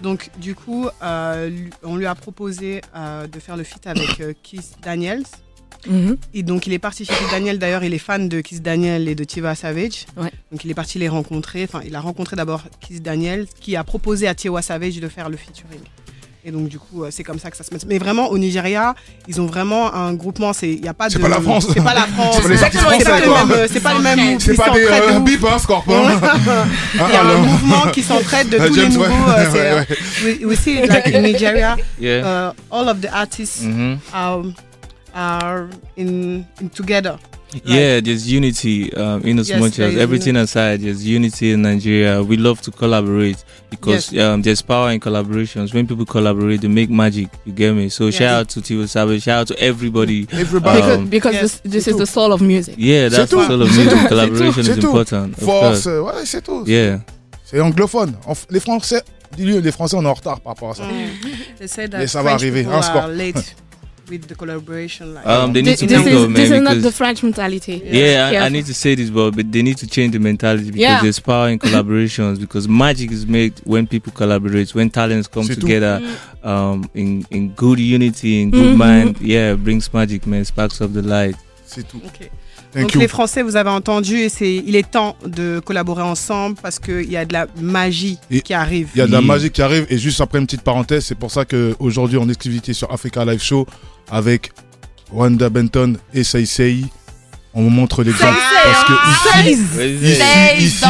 Donc, 0.00 0.30
du 0.40 0.54
coup, 0.54 0.88
euh, 1.02 1.50
on 1.82 1.96
lui 1.96 2.06
a 2.06 2.14
proposé 2.14 2.80
euh, 2.96 3.26
de 3.26 3.40
faire 3.40 3.56
le 3.56 3.64
feat 3.64 3.84
avec 3.86 4.20
euh, 4.20 4.32
Kiss 4.42 4.72
Daniels. 4.80 5.24
Mhm. 5.86 6.16
Et 6.34 6.42
donc, 6.42 6.66
il 6.66 6.72
est 6.72 6.78
parti 6.78 7.04
chez 7.04 7.14
Kiss 7.14 7.30
Daniel. 7.30 7.58
D'ailleurs, 7.58 7.84
il 7.84 7.94
est 7.94 7.98
fan 7.98 8.28
de 8.28 8.40
Kiss 8.40 8.62
Daniel 8.62 9.08
et 9.08 9.14
de 9.14 9.24
Tiwa 9.24 9.54
Savage. 9.54 10.06
Ouais. 10.16 10.30
Donc, 10.50 10.64
il 10.64 10.70
est 10.70 10.74
parti 10.74 10.98
les 10.98 11.08
rencontrer. 11.08 11.64
Enfin, 11.64 11.80
il 11.86 11.94
a 11.94 12.00
rencontré 12.00 12.36
d'abord 12.36 12.62
Kiss 12.80 13.00
Daniel, 13.02 13.46
qui 13.60 13.76
a 13.76 13.84
proposé 13.84 14.26
à 14.26 14.34
Tiwa 14.34 14.60
Savage 14.62 14.96
de 15.00 15.08
faire 15.08 15.28
le 15.28 15.36
featuring. 15.36 15.80
Et 16.44 16.50
donc, 16.52 16.68
du 16.68 16.78
coup, 16.78 17.02
euh, 17.04 17.08
c'est 17.10 17.24
comme 17.24 17.38
ça 17.38 17.50
que 17.50 17.56
ça 17.56 17.64
se 17.64 17.68
passe. 17.70 17.84
Mais 17.84 17.98
vraiment, 17.98 18.28
au 18.28 18.38
Nigeria, 18.38 18.94
ils 19.26 19.40
ont 19.40 19.46
vraiment 19.46 19.92
un 19.92 20.14
groupement. 20.14 20.52
C'est 20.52 20.70
il 20.70 20.82
y 20.84 20.88
a 20.88 20.94
pas 20.94 21.08
de. 21.08 21.12
C'est 21.14 21.18
pas 21.18 21.28
la 21.28 21.40
France. 21.40 21.66
C'est 21.74 21.82
pas 21.82 21.94
la 21.94 22.06
France. 22.06 22.36
C'est 22.40 22.48
pas 22.48 22.70
C'est 22.98 23.04
pas 23.04 23.20
le 23.20 23.28
même. 23.46 23.68
C'est 23.68 23.80
pas 23.80 23.94
le 23.94 24.00
même. 24.00 24.40
C'est 24.40 24.52
ils 24.52 24.56
pas 24.56 24.70
des 24.70 24.84
euh, 24.86 25.18
bip, 25.20 25.44
hein, 25.44 25.58
Scorpion. 25.58 25.94
Ah, 26.22 26.36
Il 26.94 26.98
y 26.98 27.02
a 27.16 27.22
un 27.22 27.28
alors. 27.28 27.40
mouvement 27.42 27.90
qui 27.92 28.02
s'entraide 28.02 28.48
de 28.50 28.58
Ah, 28.60 28.66
tous 28.68 28.74
les 28.76 28.88
nouveaux. 28.88 29.00
ouais. 29.02 29.10
euh, 29.36 29.48
c'est, 29.52 29.58
Ouais, 29.58 29.86
euh, 29.90 30.24
we, 30.24 30.44
we 30.46 30.58
see 30.58 30.78
it 30.78 30.88
like 30.88 31.06
in 31.08 31.20
Nigeria, 31.22 31.76
Yeah. 32.00 32.50
uh, 32.50 32.52
all 32.70 32.88
of 32.88 33.00
the 33.00 33.08
artists 33.12 33.62
hmm 33.64 33.94
are, 34.14 34.42
are 35.14 35.68
in, 35.96 36.46
in 36.60 36.70
together. 36.70 37.18
yeah, 37.64 37.98
there's 38.00 38.30
unity 38.30 38.92
um, 38.94 39.22
in 39.22 39.38
as 39.38 39.48
Yes, 39.48 39.58
much 39.58 39.78
as 39.78 39.94
is 39.94 40.00
everything 40.00 40.36
aside. 40.36 40.82
There's 40.82 41.02
unity 41.06 41.52
in 41.52 41.62
Nigeria. 41.62 42.22
We 42.22 42.36
love 42.36 42.60
to 42.62 42.70
collaborate 42.70 43.42
because 43.70 44.12
um, 44.18 44.42
there's 44.42 44.60
power 44.60 44.90
in 44.90 45.00
collaborations. 45.00 45.72
When 45.72 45.86
people 45.86 46.04
collaborate, 46.04 46.60
they 46.60 46.68
make 46.68 46.90
magic. 46.90 47.28
You 47.46 47.52
get 47.54 47.72
me? 47.74 47.88
So 47.88 48.04
Yes. 48.06 48.14
shout 48.16 48.34
out 48.40 48.48
to 48.50 48.60
Tiwa 48.60 48.86
Savage. 48.86 49.22
Shout 49.22 49.40
out 49.40 49.46
to 49.48 49.58
everybody. 49.62 50.26
Everybody. 50.30 50.76
Because, 50.80 50.98
Um, 50.98 51.08
because 51.08 51.34
yes, 51.34 51.42
this, 51.60 51.72
this 51.72 51.88
is 51.88 51.96
the 51.96 52.06
soul 52.06 52.32
of 52.34 52.42
music. 52.42 52.74
Yeah, 52.76 53.08
that's 53.08 53.30
C'est 53.30 53.36
the 53.36 53.46
soul 53.46 53.62
of 53.62 53.70
music. 53.74 54.08
Collaboration 54.08 54.62
C'est 54.62 54.72
is 54.72 54.84
important. 54.84 55.32
of 55.32 55.42
Force, 55.42 55.84
course. 55.84 55.86
ouais, 56.16 56.26
c'est 56.26 56.42
tout. 56.44 56.64
Yeah. 56.66 57.00
C'est 57.44 57.60
anglophone. 57.62 58.14
Les 58.50 58.60
Français, 58.60 59.02
dis-lui, 59.34 59.62
les 59.62 59.72
Français, 59.72 59.96
on 59.96 60.02
est 60.04 60.06
en 60.06 60.12
retard 60.12 60.38
par 60.42 60.52
rapport 60.52 60.72
à 60.72 60.74
ça. 60.74 60.82
They 61.58 61.66
say 61.66 61.88
that 61.88 61.96
Mais 61.96 62.06
ça 62.06 62.22
va 62.22 62.28
French 62.36 62.42
arriver, 62.42 62.60
people 62.64 62.76
un 62.76 62.82
score. 62.82 63.08
are 64.08 64.12
late 64.12 64.20
with 64.20 64.28
the 64.28 64.34
collaboration. 64.34 65.14
Like, 65.14 65.26
Um, 65.26 65.52
they 65.52 65.62
need 65.62 65.70
This, 65.72 65.80
to 65.80 65.86
this 65.86 66.02
think 66.04 66.16
is, 66.16 66.22
of 66.24 66.34
this 66.34 66.50
is 66.50 66.60
not 66.60 66.82
the 66.82 66.92
French 66.92 67.22
mentality. 67.22 67.82
Yeah, 67.84 68.30
I, 68.42 68.46
I 68.46 68.48
need 68.48 68.66
to 68.66 68.74
say 68.74 68.94
this, 68.94 69.10
but, 69.10 69.36
but 69.36 69.50
they 69.52 69.62
need 69.62 69.76
to 69.78 69.86
change 69.86 70.12
the 70.12 70.18
mentality 70.18 70.66
because 70.66 70.80
Yeah. 70.80 71.02
there's 71.02 71.20
power 71.20 71.48
in 71.48 71.58
collaborations. 71.68 72.38
because 72.40 72.68
magic 72.68 73.10
is 73.10 73.26
made 73.26 73.52
when 73.64 73.86
people 73.86 74.12
collaborate, 74.12 74.74
when 74.74 74.90
talents 74.90 75.28
come 75.28 75.44
C'est 75.44 75.54
tout. 75.54 75.60
together, 75.60 76.00
um, 76.42 76.88
in 76.94 77.24
in 77.30 77.50
good 77.54 77.78
unity, 77.78 78.42
in 78.42 78.50
good 78.50 78.74
Mhm. 78.74 78.76
mind. 78.76 79.16
Yeah, 79.20 79.54
brings 79.56 79.92
magic, 79.92 80.26
man. 80.26 80.44
Sparks 80.44 80.80
of 80.80 80.92
the 80.94 81.02
light. 81.02 81.36
C'est 81.66 81.82
tout. 81.86 82.00
Ok. 82.04 82.30
Thank 82.72 82.82
Donc 82.82 82.94
you. 82.94 83.00
les 83.00 83.08
Français, 83.08 83.42
vous 83.42 83.56
avez 83.56 83.70
entendu, 83.70 84.16
et 84.18 84.28
c'est, 84.28 84.54
il 84.54 84.76
est 84.76 84.90
temps 84.90 85.16
de 85.24 85.58
collaborer 85.60 86.02
ensemble 86.02 86.56
parce 86.60 86.78
qu'il 86.78 87.10
y 87.10 87.16
a 87.16 87.24
de 87.24 87.32
la 87.32 87.46
magie 87.60 88.18
Et 88.30 88.42
qui 88.42 88.52
arrive. 88.52 88.90
Il 88.94 88.98
y 88.98 89.02
a 89.02 89.06
de 89.06 89.12
la 89.12 89.22
magie 89.22 89.50
qui 89.50 89.62
arrive. 89.62 89.86
Et 89.88 89.96
juste 89.96 90.20
après 90.20 90.38
une 90.38 90.44
petite 90.46 90.62
parenthèse, 90.62 91.06
c'est 91.06 91.14
pour 91.14 91.30
ça 91.30 91.44
qu'aujourd'hui, 91.46 92.18
en 92.18 92.28
exclusivité 92.28 92.74
sur 92.74 92.92
Africa 92.92 93.24
Live 93.24 93.42
Show, 93.42 93.66
avec 94.10 94.52
Wanda 95.12 95.48
Benton 95.48 95.96
et 96.12 96.24
Sei 96.24 96.44
Sei, 96.44 96.84
on 97.54 97.62
vous 97.62 97.70
montre 97.70 98.02
l'exemple. 98.02 98.36
Parce 98.64 98.84
que 98.84 99.50
ici, 99.50 99.52
ici, 99.52 100.64
ici, 100.66 100.84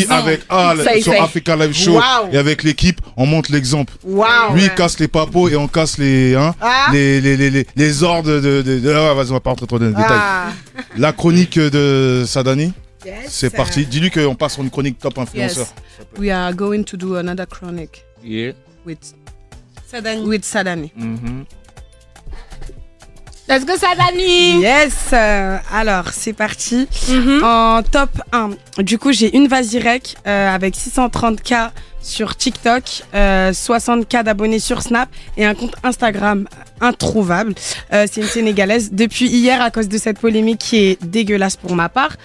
ici, 0.00 0.06
avec 0.08 0.40
ah, 0.48 0.74
sur. 1.00 1.22
Africa 1.22 1.54
Live 1.56 1.74
Show 1.74 1.92
Wow. 1.94 2.30
et 2.32 2.38
avec 2.38 2.62
l'équipe, 2.62 3.00
on 3.16 3.26
montre 3.26 3.52
l'exemple. 3.52 3.92
Lui, 4.04 4.62
il 4.64 4.74
casse 4.74 4.98
les 4.98 5.08
papos 5.08 5.48
et 5.48 5.56
on 5.56 5.68
casse 5.68 5.98
les, 5.98 6.34
hein, 6.34 6.54
Ah! 6.60 6.88
les, 6.92 7.20
les, 7.20 7.36
les, 7.36 7.50
les, 7.50 7.66
les 7.76 8.02
ordres 8.02 8.40
de. 8.40 8.62
de, 8.62 8.78
de- 8.80 8.90
ah, 8.92 9.14
vas-y, 9.14 9.30
on 9.30 9.34
va 9.34 9.40
pas 9.40 9.50
rentrer 9.50 9.66
trop 9.66 9.78
dans 9.78 9.86
les 9.86 9.92
détails. 9.92 10.06
Ah. 10.10 10.48
La 10.96 11.12
chronique 11.12 11.58
de 11.58 12.24
Sadani, 12.26 12.72
Yes. 13.04 13.14
c'est 13.28 13.50
parti. 13.50 13.84
Dis-lui 13.84 14.10
qu'on 14.10 14.34
passe 14.34 14.54
sur 14.54 14.62
une 14.62 14.70
chronique 14.70 14.98
top 14.98 15.18
influenceur. 15.18 15.66
Yes. 15.66 16.18
We 16.18 16.30
are 16.30 16.52
going 16.54 16.84
to 16.84 16.96
do 16.96 17.16
another 17.16 17.46
chronic 17.46 18.04
Yeah. 18.24 18.52
with 18.86 18.98
Sadani. 19.90 20.22
With 20.24 20.44
Sadani. 20.44 20.90
Let's 23.52 23.66
go, 23.66 23.74
Sadani! 23.76 24.62
Yes, 24.62 25.10
euh, 25.12 25.58
alors 25.70 26.08
c'est 26.14 26.32
parti. 26.32 26.88
Mhm. 27.10 27.44
En 27.44 27.82
top 27.82 28.08
1, 28.32 28.52
du 28.82 28.96
coup 28.96 29.12
j'ai 29.12 29.36
une 29.36 29.46
Vasirec 29.46 30.16
euh, 30.26 30.48
avec 30.48 30.74
630k 30.74 31.68
sur 32.00 32.34
TikTok, 32.34 32.82
euh, 33.14 33.52
60k 33.52 34.22
d'abonnés 34.22 34.58
sur 34.58 34.80
Snap 34.80 35.10
et 35.36 35.44
un 35.44 35.54
compte 35.54 35.74
Instagram 35.82 36.48
introuvable. 36.80 37.52
Euh, 37.92 38.06
c'est 38.10 38.22
une 38.22 38.26
Sénégalaise. 38.26 38.90
Depuis 38.90 39.26
hier, 39.26 39.60
à 39.60 39.70
cause 39.70 39.88
de 39.90 39.98
cette 39.98 40.18
polémique 40.18 40.60
qui 40.60 40.78
est 40.78 41.04
dégueulasse 41.04 41.56
pour 41.56 41.76
ma 41.76 41.90
part, 41.90 42.16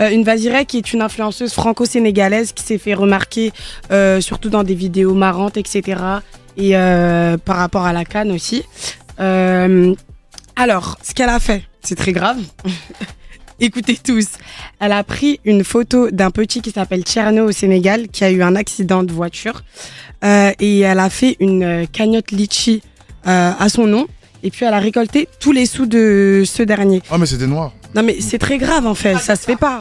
euh, 0.00 0.10
une 0.10 0.22
Vasirec 0.22 0.74
est 0.74 0.92
une 0.92 1.00
influenceuse 1.00 1.54
franco-sénégalaise 1.54 2.52
qui 2.52 2.62
s'est 2.62 2.76
fait 2.76 2.92
remarquer 2.92 3.54
euh, 3.90 4.20
surtout 4.20 4.50
dans 4.50 4.64
des 4.64 4.74
vidéos 4.74 5.14
marrantes, 5.14 5.56
etc. 5.56 5.98
Et 6.58 6.76
euh, 6.76 7.38
par 7.38 7.56
rapport 7.56 7.86
à 7.86 7.94
la 7.94 8.04
canne 8.04 8.32
aussi. 8.32 8.64
Euh, 9.18 9.94
Alors, 10.56 10.96
ce 11.02 11.14
qu'elle 11.14 11.28
a 11.28 11.40
fait, 11.40 11.64
c'est 11.82 11.96
très 11.96 12.12
grave. 12.12 12.38
Écoutez 13.60 13.96
tous. 14.02 14.26
Elle 14.80 14.92
a 14.92 15.04
pris 15.04 15.40
une 15.44 15.62
photo 15.64 16.10
d'un 16.10 16.30
petit 16.30 16.60
qui 16.60 16.70
s'appelle 16.70 17.02
Tcherno 17.02 17.48
au 17.48 17.52
Sénégal, 17.52 18.08
qui 18.08 18.24
a 18.24 18.30
eu 18.30 18.42
un 18.42 18.56
accident 18.56 19.02
de 19.04 19.12
voiture. 19.12 19.62
Euh, 20.24 20.52
et 20.58 20.80
elle 20.80 20.98
a 20.98 21.10
fait 21.10 21.36
une 21.40 21.62
euh, 21.62 21.84
cagnotte 21.90 22.30
litchi 22.32 22.82
euh, 23.26 23.52
à 23.58 23.68
son 23.68 23.86
nom. 23.86 24.06
Et 24.42 24.50
puis 24.50 24.64
elle 24.66 24.74
a 24.74 24.78
récolté 24.80 25.28
tous 25.40 25.52
les 25.52 25.66
sous 25.66 25.86
de 25.86 26.42
ce 26.44 26.62
dernier. 26.62 27.00
Ah, 27.10 27.16
mais 27.18 27.26
c'est 27.26 27.36
des 27.38 27.46
noirs. 27.46 27.72
Non 27.94 28.02
mais 28.02 28.16
c'est 28.20 28.38
très 28.38 28.58
grave 28.58 28.86
en 28.86 28.94
fait, 28.94 29.16
ça 29.18 29.36
se 29.36 29.42
fait 29.44 29.56
pas. 29.56 29.80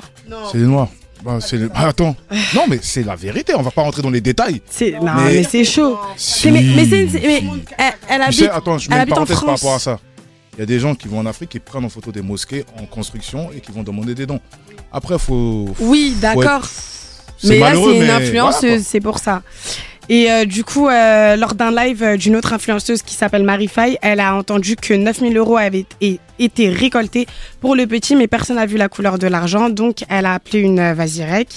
C'est 0.52 0.60
des 0.60 0.66
noirs. 0.68 0.88
Bah, 1.26 1.40
c'est 1.42 1.58
Ah, 1.74 1.88
attends. 1.88 2.16
Non, 2.54 2.64
mais 2.70 2.80
c'est 2.82 3.04
la 3.04 3.16
vérité. 3.16 3.54
On 3.56 3.62
va 3.62 3.72
pas 3.72 3.82
rentrer 3.82 4.02
dans 4.02 4.10
les 4.10 4.20
détails. 4.22 4.62
C'est 4.70 4.92
non 4.92 5.14
Mais- 5.26 5.34
mais, 5.36 5.44
c'est 5.44 5.64
chaud. 5.64 5.98
Si. 6.18 6.52
Mais, 6.52 6.62
mais 6.62 6.86
c'est 6.86 7.08
mais 7.26 7.44
elle, 7.78 7.94
elle 8.10 8.18
Tu 8.20 8.24
habite. 8.24 8.40
sais, 8.40 8.50
attends, 8.50 8.78
je 8.78 8.90
elle 8.92 8.98
mets 8.98 9.04
une 9.04 9.10
parenthèse 9.10 9.36
par 9.38 9.44
France. 9.46 9.62
rapport 9.62 9.76
à 9.76 9.80
ça. 9.80 10.00
Il 10.56 10.60
y 10.60 10.64
a 10.64 10.66
des 10.66 10.80
gens 10.80 10.96
qui 10.96 11.08
vont 11.08 11.20
en 11.20 11.26
Afrique, 11.26 11.50
qui 11.50 11.60
prennent 11.60 11.86
en 11.86 11.90
photo 11.90 12.12
des 12.12 12.22
mosquées 12.22 12.66
en 12.80 12.86
construction 12.86 13.50
et 13.52 13.60
qui 13.60 13.72
vont 13.72 13.84
demander 13.84 14.14
des 14.14 14.26
dons. 14.26 14.40
Après, 14.92 15.18
faut. 15.18 15.68
Oui, 15.80 16.16
d'accord. 16.22 16.68
Mais 17.44 17.60
là, 17.60 17.74
c'est 17.76 17.98
une 17.98 18.10
influenceuse, 18.10 18.62
voilà, 18.62 18.84
c'est 18.84 19.02
pour 19.02 19.20
ça. 19.20 19.42
Et 20.10 20.30
euh, 20.30 20.46
du 20.46 20.64
coup, 20.64 20.90
euh, 20.90 21.36
lors 21.38 21.54
d'un 21.54 21.72
live 21.72 22.04
euh, 22.04 22.18
d'une 22.18 22.36
autre 22.36 22.52
influenceuse 22.52 23.02
qui 23.02 23.16
s'appelle 23.16 23.44
Marie 23.44 23.70
Faye, 23.70 23.98
elle 24.02 24.20
a 24.20 24.36
entendu 24.36 24.76
que 24.76 24.94
9000 24.94 25.38
euros 25.38 25.56
avaient 25.56 25.86
été 26.40 26.70
récoltés 26.70 27.26
pour 27.62 27.76
le 27.76 27.88
petit, 27.88 28.16
mais 28.16 28.28
personne 28.28 28.58
n'a 28.58 28.66
vu 28.66 28.76
la 28.76 28.90
couleur 28.90 29.18
de 29.18 29.28
l'argent. 29.28 29.70
Donc, 29.70 30.04
elle 30.10 30.26
a 30.26 30.34
appelé 30.34 30.60
une 30.60 30.80
euh, 30.80 30.94
Vasirec. 30.94 31.48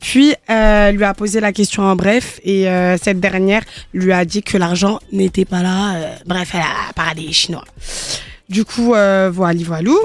Puis, 0.00 0.34
lui 0.48 1.04
a 1.04 1.14
posé 1.16 1.38
la 1.38 1.52
question 1.52 1.84
en 1.84 1.94
bref. 1.94 2.40
Et 2.44 2.66
cette 3.00 3.20
dernière 3.20 3.62
lui 3.94 4.12
a 4.12 4.24
dit 4.24 4.42
que 4.42 4.58
l'argent 4.58 4.98
n'était 5.12 5.44
pas 5.44 5.62
là. 5.62 5.94
Bref, 6.26 6.50
elle 6.54 6.60
a 6.60 6.92
parlé 6.94 7.32
chinois. 7.32 7.64
Du 8.52 8.66
coup, 8.66 8.94
euh, 8.94 9.30
voilà, 9.32 9.58
voilou. 9.64 9.98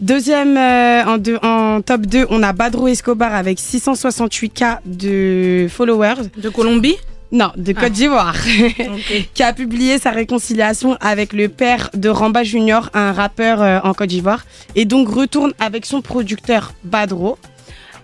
Deuxième, 0.00 0.56
euh, 0.56 1.04
en, 1.04 1.16
deux- 1.18 1.38
en 1.42 1.80
top 1.80 2.02
2, 2.06 2.26
on 2.28 2.42
a 2.42 2.52
Badro 2.52 2.88
Escobar 2.88 3.32
avec 3.34 3.58
668K 3.60 4.78
de 4.84 5.68
followers. 5.70 6.28
De 6.36 6.48
Colombie? 6.48 6.96
Non, 7.30 7.50
de 7.56 7.72
Côte 7.72 7.82
Ah. 7.86 7.90
d'Ivoire. 7.90 8.34
Ok. 8.78 9.28
qui 9.32 9.42
a 9.44 9.52
publié 9.52 9.98
sa 9.98 10.10
réconciliation 10.10 10.96
avec 11.00 11.32
le 11.32 11.48
père 11.48 11.90
de 11.94 12.08
Ramba 12.08 12.42
Junior, 12.42 12.90
un 12.94 13.12
rappeur 13.12 13.62
euh, 13.62 13.78
en 13.84 13.94
Côte 13.94 14.08
d'Ivoire, 14.08 14.44
et 14.74 14.84
donc 14.84 15.08
retourne 15.08 15.52
avec 15.60 15.86
son 15.86 16.00
producteur 16.02 16.72
Badro. 16.84 17.38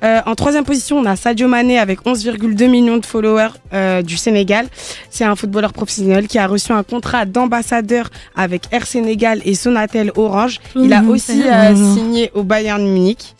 Euh, 0.03 0.21
en 0.27 0.35
troisième 0.35 0.65
position, 0.65 0.99
on 0.99 1.05
a 1.05 1.17
Sadio 1.17 1.49
Mané 1.49 1.79
avec 1.79 2.01
11,2 2.05 2.69
millions 2.69 2.97
de 2.97 3.07
followers 3.07 3.51
euh, 3.73 4.03
du 4.03 4.17
Sénégal. 4.17 4.67
C'est 5.11 5.25
un 5.25 5.37
footballeur 5.37 5.73
professionnel 5.73 6.27
qui 6.27 6.39
a 6.39 6.47
reçu 6.47 6.73
un 6.73 6.83
contrat 6.83 7.27
d'ambassadeur 7.27 8.09
avec 8.35 8.63
Air 8.73 8.87
Sénégal 8.87 9.41
et 9.45 9.55
Sonatel 9.55 10.13
Orange. 10.17 10.61
Il 10.75 10.93
a 10.93 11.03
aussi 11.03 11.43
euh, 11.43 11.75
signé 11.95 12.31
au 12.35 12.43
Bayern 12.43 12.83
Munich. 12.83 13.35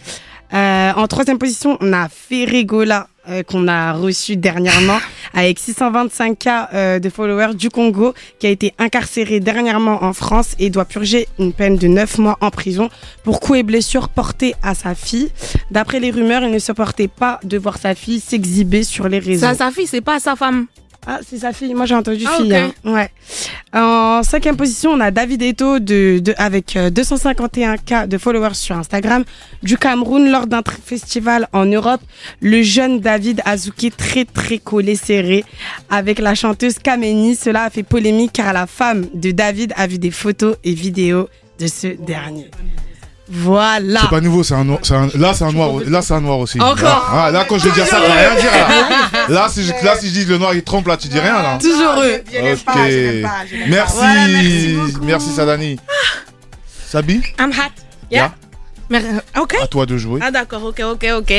Euh, 0.53 0.93
en 0.97 1.07
troisième 1.07 1.39
position, 1.39 1.77
on 1.81 1.93
a 1.93 2.09
Ferregola 2.09 3.07
euh, 3.29 3.43
qu'on 3.43 3.69
a 3.69 3.93
reçu 3.93 4.37
dernièrement 4.37 4.99
avec 5.35 5.61
625K 5.61 6.69
euh, 6.75 6.99
de 6.99 7.09
followers 7.09 7.55
du 7.55 7.69
Congo 7.71 8.15
qui 8.39 8.47
a 8.47 8.51
été 8.51 8.75
incarcéré 8.79 9.39
dernièrement 9.41 10.03
en 10.03 10.13
France 10.13 10.55
et 10.59 10.71
doit 10.71 10.85
purger 10.87 11.29
une 11.39 11.53
peine 11.53 11.77
de 11.77 11.87
9 11.87 12.19
mois 12.19 12.39
en 12.41 12.51
prison 12.51 12.89
pour 13.23 13.39
coups 13.41 13.61
et 13.61 13.63
blessures 13.63 14.09
portés 14.09 14.55
à 14.63 14.75
sa 14.75 14.95
fille. 14.95 15.31
D'après 15.71 16.01
les 16.01 16.11
rumeurs, 16.11 16.43
il 16.43 16.51
ne 16.51 16.59
supportait 16.59 17.09
pas 17.09 17.39
de 17.45 17.57
voir 17.59 17.79
sa 17.79 17.95
fille 17.95 18.19
s'exhiber 18.21 18.83
sur 18.83 19.09
les 19.09 19.19
réseaux. 19.21 19.47
Ça, 19.47 19.55
sa 19.55 19.71
fille, 19.71 19.87
c'est 19.87 20.01
pas 20.01 20.19
sa 20.19 20.35
femme. 20.35 20.67
Ah, 21.07 21.21
c'est 21.27 21.39
sa 21.39 21.53
fille. 21.55 21.73
Moi, 21.75 21.87
j'ai 21.87 21.95
entendu 21.95 22.25
Ah, 22.27 22.37
fille. 22.37 22.53
ok. 22.53 22.59
hein. 22.85 22.93
Ouais. 22.93 23.11
En 23.73 24.25
cinquième 24.25 24.57
position, 24.57 24.91
on 24.91 25.01
a 25.01 25.13
David 25.13 25.43
Eto 25.43 25.77
avec 26.39 26.75
euh, 26.75 26.91
251K 26.91 28.09
de 28.09 28.19
followers 28.19 28.55
sur 28.55 28.77
Instagram 28.77 29.23
du 29.63 29.79
Cameroun 29.79 30.29
lors 30.29 30.49
d'un 30.49 30.63
festival 30.85 31.49
en 31.53 31.67
Europe. 31.67 32.01
Le 32.41 32.63
jeune 32.63 32.99
David 32.99 33.41
Azuki 33.45 33.93
très 33.93 34.25
très 34.25 34.59
collé 34.59 34.97
serré 34.97 35.45
avec 35.89 36.19
la 36.19 36.35
chanteuse 36.35 36.81
Kameni. 36.81 37.37
Cela 37.37 37.65
a 37.65 37.71
fait 37.71 37.85
polémique 37.85 38.33
car 38.33 38.53
la 38.53 38.67
femme 38.67 39.07
de 39.15 39.31
David 39.31 39.73
a 39.77 39.87
vu 39.87 39.99
des 39.99 40.11
photos 40.11 40.57
et 40.65 40.75
vidéos 40.75 41.29
de 41.61 41.69
ce 41.69 41.87
dernier. 41.87 42.51
Voilà. 43.31 44.01
C'est 44.03 44.11
pas 44.11 44.21
nouveau, 44.21 44.43
c'est 44.43 44.55
un 44.55 44.65
noir. 44.65 44.81
c'est 44.83 44.95
un- 44.95 45.09
Là, 45.15 45.33
c'est 45.35 45.45
un 45.45 45.53
noir. 45.53 45.71
Là, 45.87 46.03
c'est 46.03 46.15
un 46.15 46.21
noir 46.21 46.39
aussi. 46.41 46.61
Encore. 46.61 46.83
Là, 46.83 47.03
ah, 47.27 47.31
là, 47.31 47.45
quand 47.49 47.59
je 47.59 47.69
vais 47.69 47.75
dire 47.75 47.87
ça, 47.87 48.01
tu 48.01 48.09
vas 48.09 48.15
rien 48.15 48.35
dire. 48.41 48.51
Là, 48.53 49.29
là, 49.43 49.49
si, 49.49 49.65
je, 49.65 49.73
là, 49.85 49.95
si 49.99 50.09
je 50.09 50.13
dis 50.13 50.25
que 50.27 50.31
le 50.31 50.39
noir 50.39 50.53
il 50.55 50.63
trompe, 50.63 50.89
là, 50.89 50.97
tu 50.97 51.09
dis 51.09 51.19
rien 51.21 51.41
là. 51.41 51.59
Toujours 51.61 52.03
eux. 52.03 52.23
Ok. 52.27 53.69
Merci. 53.69 54.77
merci, 55.03 55.31
Sadani. 55.33 55.79
Sabi, 56.89 57.23
I'm 57.39 57.53
hot. 57.53 57.71
Yeah. 58.11 58.33
Mer- 58.91 59.23
Ok. 59.41 59.55
à 59.63 59.67
toi 59.69 59.87
de 59.87 59.97
jouer. 59.97 60.21
Ah 60.23 60.31
d'accord, 60.31 60.65
ok, 60.65 60.83
ok, 60.93 61.07
ok. 61.19 61.33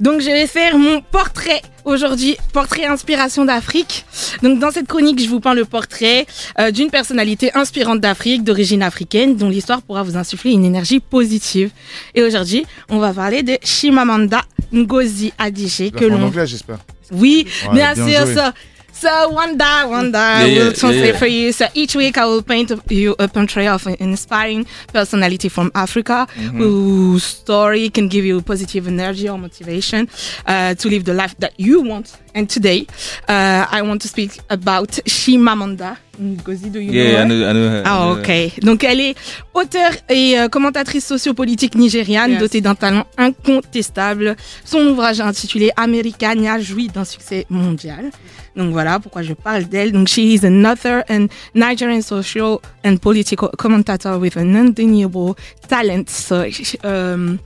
Donc 0.00 0.20
je 0.20 0.26
vais 0.26 0.46
faire 0.46 0.76
mon 0.78 1.00
portrait 1.00 1.62
aujourd'hui, 1.84 2.36
portrait 2.52 2.84
inspiration 2.84 3.44
d'Afrique. 3.46 4.04
Donc 4.42 4.58
dans 4.58 4.70
cette 4.70 4.86
chronique, 4.86 5.20
je 5.22 5.28
vous 5.28 5.40
peins 5.40 5.54
le 5.54 5.64
portrait 5.64 6.26
euh, 6.60 6.70
d'une 6.70 6.90
personnalité 6.90 7.50
inspirante 7.54 8.00
d'Afrique, 8.00 8.44
d'origine 8.44 8.82
africaine, 8.82 9.36
dont 9.36 9.48
l'histoire 9.48 9.80
pourra 9.82 10.02
vous 10.02 10.16
insuffler 10.16 10.52
une 10.52 10.64
énergie 10.64 11.00
positive. 11.00 11.70
Et 12.14 12.22
aujourd'hui, 12.22 12.66
on 12.90 12.98
va 12.98 13.12
parler 13.12 13.42
de 13.42 13.56
Chimamanda 13.62 14.42
Ngozi 14.72 15.32
Adichie, 15.38 15.92
que 15.92 15.98
fait 16.00 16.06
en 16.12 16.18
l'on... 16.18 16.26
anglais, 16.26 16.46
j'espère. 16.46 16.78
Oui, 17.10 17.46
Ouais, 17.68 17.74
bien 17.74 17.94
bien 17.94 18.06
sûr, 18.08 18.26
joué. 18.26 18.34
ça. 18.34 18.52
So 18.98 19.28
one 19.28 19.58
day, 19.58 19.84
one 19.84 20.10
day, 20.10 20.18
Yeah, 20.18 20.40
I 20.40 20.44
will 20.58 20.66
yeah, 20.68 20.72
translate 20.72 21.12
yeah. 21.12 21.18
for 21.18 21.26
you. 21.26 21.52
So 21.52 21.66
each 21.74 21.94
week, 21.94 22.16
I 22.16 22.24
will 22.24 22.40
paint 22.42 22.72
you 22.88 23.14
a 23.18 23.28
portrait 23.28 23.66
of 23.68 23.86
an 23.86 23.96
inspiring 24.00 24.66
personality 24.92 25.50
from 25.50 25.70
Africa, 25.74 26.26
Mm-hmm. 26.36 26.58
whose 26.58 27.22
story 27.24 27.90
can 27.90 28.08
give 28.08 28.24
you 28.24 28.40
positive 28.40 28.88
energy 28.88 29.28
or 29.28 29.36
motivation 29.38 30.08
uh, 30.46 30.74
to 30.76 30.88
live 30.88 31.04
the 31.04 31.12
life 31.12 31.34
that 31.40 31.52
you 31.58 31.82
want. 31.82 32.16
And 32.34 32.48
today, 32.48 32.86
uh, 33.28 33.66
I 33.70 33.82
want 33.82 34.00
to 34.02 34.08
speak 34.08 34.40
about 34.50 34.88
Chimamanda 35.06 35.96
Ngozi. 36.20 36.70
Do 36.72 36.80
you 36.80 36.92
know 36.92 37.02
Yeah, 37.02 37.12
her? 37.18 37.22
I 37.22 37.24
know, 37.28 37.48
I 37.48 37.52
know 37.52 37.68
her. 37.68 37.82
Ah 37.84 38.14
know 38.14 38.20
ok. 38.20 38.60
Donc 38.62 38.84
elle 38.84 39.00
est 39.00 39.14
auteure 39.54 39.92
et 40.08 40.38
euh, 40.38 40.48
commentatrice 40.48 41.04
sociopolitique 41.06 41.74
nigériane 41.74 42.32
Yes. 42.32 42.40
dotée 42.40 42.60
d'un 42.62 42.74
talent 42.74 43.06
incontestable. 43.18 44.36
Son 44.64 44.80
ouvrage 44.86 45.20
intitulé 45.20 45.70
Americania 45.76 46.58
jouit 46.60 46.88
d'un 46.88 47.04
succès 47.04 47.46
mondial. 47.50 48.10
Donc 48.56 48.72
voilà 48.72 48.98
pourquoi 48.98 49.22
je 49.22 49.34
parle 49.34 49.64
d'elle. 49.64 49.92
Donc 49.92 50.08
she 50.08 50.18
is 50.18 50.44
an 50.44 50.64
author 50.64 51.02
and 51.08 51.28
Nigerian 51.54 52.02
social 52.02 52.60
and 52.84 52.96
political 52.96 53.50
commentator 53.56 54.18
with 54.18 54.36
an 54.36 54.54
undeniable 54.56 55.34
talent. 55.68 56.08
So 56.08 56.44
um, 56.84 57.38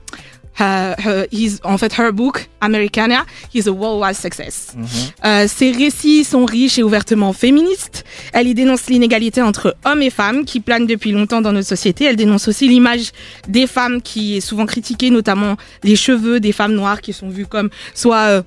her, 0.59 0.95
her, 0.97 1.27
his, 1.31 1.59
en 1.63 1.77
fait, 1.77 1.93
her 1.97 2.11
book, 2.11 2.47
Americana, 2.61 3.25
is 3.53 3.67
a 3.67 3.73
worldwide 3.73 4.15
success. 4.15 4.75
Euh, 5.23 5.47
ses 5.47 5.71
récits 5.71 6.23
sont 6.23 6.45
riches 6.45 6.77
et 6.77 6.83
ouvertement 6.83 7.33
féministes. 7.33 8.03
Elle 8.33 8.47
y 8.47 8.53
dénonce 8.53 8.87
l'inégalité 8.87 9.41
entre 9.41 9.75
hommes 9.85 10.01
et 10.01 10.09
femmes 10.09 10.45
qui 10.45 10.59
plane 10.59 10.85
depuis 10.85 11.11
longtemps 11.11 11.41
dans 11.41 11.51
notre 11.51 11.67
société. 11.67 12.05
Elle 12.05 12.15
dénonce 12.15 12.47
aussi 12.47 12.67
l'image 12.67 13.11
des 13.47 13.67
femmes 13.67 14.01
qui 14.01 14.37
est 14.37 14.41
souvent 14.41 14.65
critiquée, 14.65 15.09
notamment 15.09 15.57
les 15.83 15.95
cheveux 15.95 16.39
des 16.39 16.51
femmes 16.51 16.73
noires 16.73 17.01
qui 17.01 17.13
sont 17.13 17.29
vues 17.29 17.47
comme 17.47 17.69
soit 17.93 18.27
euh, 18.29 18.41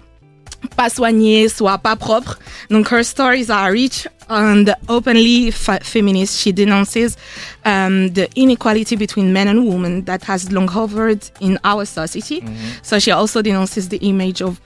pas 0.77 0.89
soignées, 0.91 1.49
soit 1.49 1.79
pas 1.79 1.97
propres. 1.97 2.39
Donc 2.71 2.89
her 2.91 3.03
stories 3.05 3.51
are 3.51 3.71
rich 3.73 4.07
and 4.29 4.75
openly 4.89 5.51
feminist. 5.51 6.41
She 6.41 6.53
denounces 6.53 7.17
um, 7.65 8.09
the 8.15 8.29
inequality 8.37 8.97
between 8.97 9.33
men 9.33 9.49
and 9.49 9.67
women 9.67 10.05
that 10.05 10.25
has 10.25 10.51
long 10.51 10.69
hovered 10.69 11.21
in 11.41 11.59
our 11.65 11.85
society. 11.85 12.43
So 12.83 12.99
she 12.99 13.11
also 13.11 13.43
denounces 13.43 13.89
the 13.89 13.99
image 13.99 14.41
of 14.43 14.61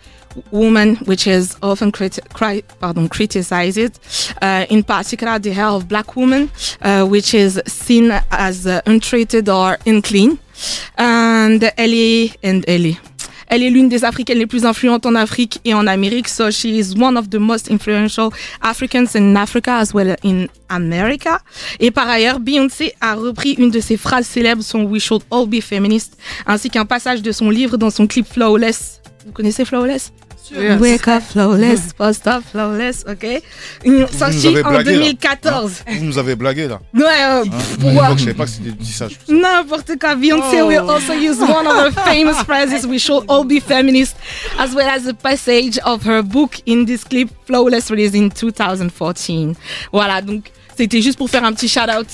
woman, 0.53 0.97
which 1.07 1.27
is 1.27 1.57
often 1.63 1.91
criti- 1.91 2.21
cri- 2.33 2.63
pardon, 2.79 3.09
criticized, 3.09 3.99
uh, 4.41 4.67
in 4.69 4.85
particular 4.85 5.39
the 5.41 5.53
hair 5.53 5.67
of 5.67 5.89
black 5.89 6.15
women, 6.15 6.51
uh, 6.83 7.05
which 7.07 7.35
is 7.35 7.61
seen 7.67 8.13
as 8.31 8.67
uh, 8.67 8.81
untreated 8.87 9.49
or 9.49 9.79
unclean. 9.87 10.39
And 10.97 11.63
elle 11.77 11.95
est, 11.95 12.37
and 12.45 12.65
elle 12.69 12.87
est, 12.87 12.99
elle 13.49 13.63
est 13.63 13.71
l'une 13.71 13.89
des 13.89 14.05
Africaines 14.05 14.39
les 14.39 14.47
plus 14.47 14.65
influentes 14.65 15.07
en 15.07 15.15
Afrique 15.15 15.61
et 15.65 15.75
en 15.75 15.87
Amérique. 15.87 16.29
So 16.29 16.51
she 16.51 16.67
is 16.67 16.95
one 16.97 17.17
of 17.17 17.31
the 17.31 17.37
most 17.37 17.71
influential 17.71 18.31
Africans 18.63 19.15
in 19.15 19.35
Africa 19.37 19.79
as 19.79 19.93
well 19.93 20.17
in 20.25 20.47
America. 20.69 21.41
Et 21.81 21.91
par 21.91 22.09
ailleurs, 22.09 22.41
Beyoncé 22.41 22.93
a 23.01 23.15
repris 23.15 23.53
une 23.53 23.71
de 23.71 23.81
ses 23.81 23.97
phrases 23.97 24.27
célèbres, 24.27 24.63
son 24.63 24.83
We 24.85 25.03
Should 25.03 25.23
All 25.31 25.47
Be 25.47 25.61
Feminist, 25.61 26.19
ainsi 26.47 26.71
qu'un 26.71 26.87
passage 26.87 27.23
de 27.23 27.33
son 27.33 27.51
livre 27.51 27.77
dans 27.77 27.91
son 27.91 28.07
clip 28.07 28.27
Flawless. 28.27 29.01
Vous 29.27 29.33
connaissez 29.33 29.65
Flawless? 29.65 30.13
Yes. 30.51 30.81
Wake 30.81 31.09
up 31.09 31.23
flawless, 31.23 31.93
post 31.99 32.27
up 32.27 32.43
flawless, 32.45 33.05
ok? 33.07 33.25
Avez 33.25 34.63
en 34.65 34.71
blagué, 34.71 34.93
là. 34.93 34.99
2014. 34.99 35.85
Vous 35.89 36.05
nous 36.05 36.19
avez 36.19 36.37
blagué 36.37 36.69
là. 36.69 36.81
Ouais, 36.95 37.03
euh, 37.05 37.45
Hein 37.45 38.15
je 38.17 38.21
savais 38.21 38.35
pas 38.35 38.45
que 38.45 38.51
c'était 38.51 38.71
du 38.71 38.77
tissage. 38.79 39.19
N'importe 39.29 39.99
quoi. 39.99 40.15
Beyoncé 40.15 40.63
will 40.63 40.89
also 40.89 41.13
use 41.15 41.39
one 41.41 41.67
of 41.67 41.77
her 41.77 41.91
famous 42.05 42.43
phrases, 42.45 42.87
we 42.87 42.99
should 42.99 43.25
all 43.29 43.45
be 43.45 43.61
feminist, 43.61 44.17
as 44.59 44.75
well 44.75 44.89
as 44.89 45.07
a 45.07 45.15
passage 45.15 45.79
of 45.85 46.05
her 46.07 46.23
book 46.23 46.61
in 46.67 46.85
this 46.85 47.05
clip, 47.05 47.29
Flawless, 47.47 47.91
released 47.91 48.15
in 48.15 48.29
2014. 48.31 49.55
Voilà, 49.93 50.21
donc 50.23 50.51
C'était 50.79 51.03
juste 51.03 51.19
pour 51.19 51.29
faire 51.29 51.43
un 51.45 51.53
petit 51.53 51.67
shout 51.69 51.91
out 51.91 52.07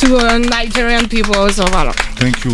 to 0.00 0.16
uh, 0.16 0.38
Nigerian 0.40 1.06
people. 1.06 1.52
So 1.52 1.64
voilà. 1.66 1.92
Thank 2.18 2.44
you. 2.44 2.52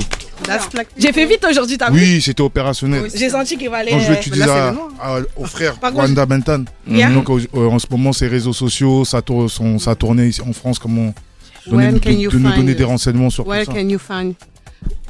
J'ai 0.96 1.12
fait 1.12 1.26
vite 1.26 1.44
aujourd'hui, 1.48 1.78
t'as 1.78 1.90
vu 1.90 2.00
Oui, 2.00 2.20
c'était 2.22 2.42
opérationnel. 2.42 3.08
J'ai 3.14 3.30
senti 3.30 3.56
qu'il 3.56 3.68
fallait. 3.70 3.90
Donc 3.90 4.00
je 4.00 4.30
vais 4.30 4.42
à- 4.42 4.74
à- 5.00 5.20
au 5.36 5.44
frère 5.44 5.76
Wanda 5.94 6.26
Benton. 6.26 6.64
Yeah. 6.86 7.10
Donc 7.10 7.28
euh, 7.30 7.68
en 7.68 7.78
ce 7.78 7.86
moment, 7.90 8.12
ses 8.12 8.28
réseaux 8.28 8.52
sociaux, 8.52 9.04
sa, 9.04 9.22
tour- 9.22 9.50
son, 9.50 9.78
sa 9.78 9.94
tournée 9.94 10.26
ici 10.28 10.40
en 10.42 10.52
France, 10.52 10.78
comment 10.78 11.14
donner, 11.66 11.92
de, 11.92 12.38
nous 12.38 12.52
donner 12.52 12.74
des 12.74 12.84
renseignements 12.84 13.30
sur 13.30 13.46
Where 13.46 13.64
tout 13.64 13.72
ça. 13.72 13.78
can 13.78 13.88
you 13.88 13.98
find 13.98 14.34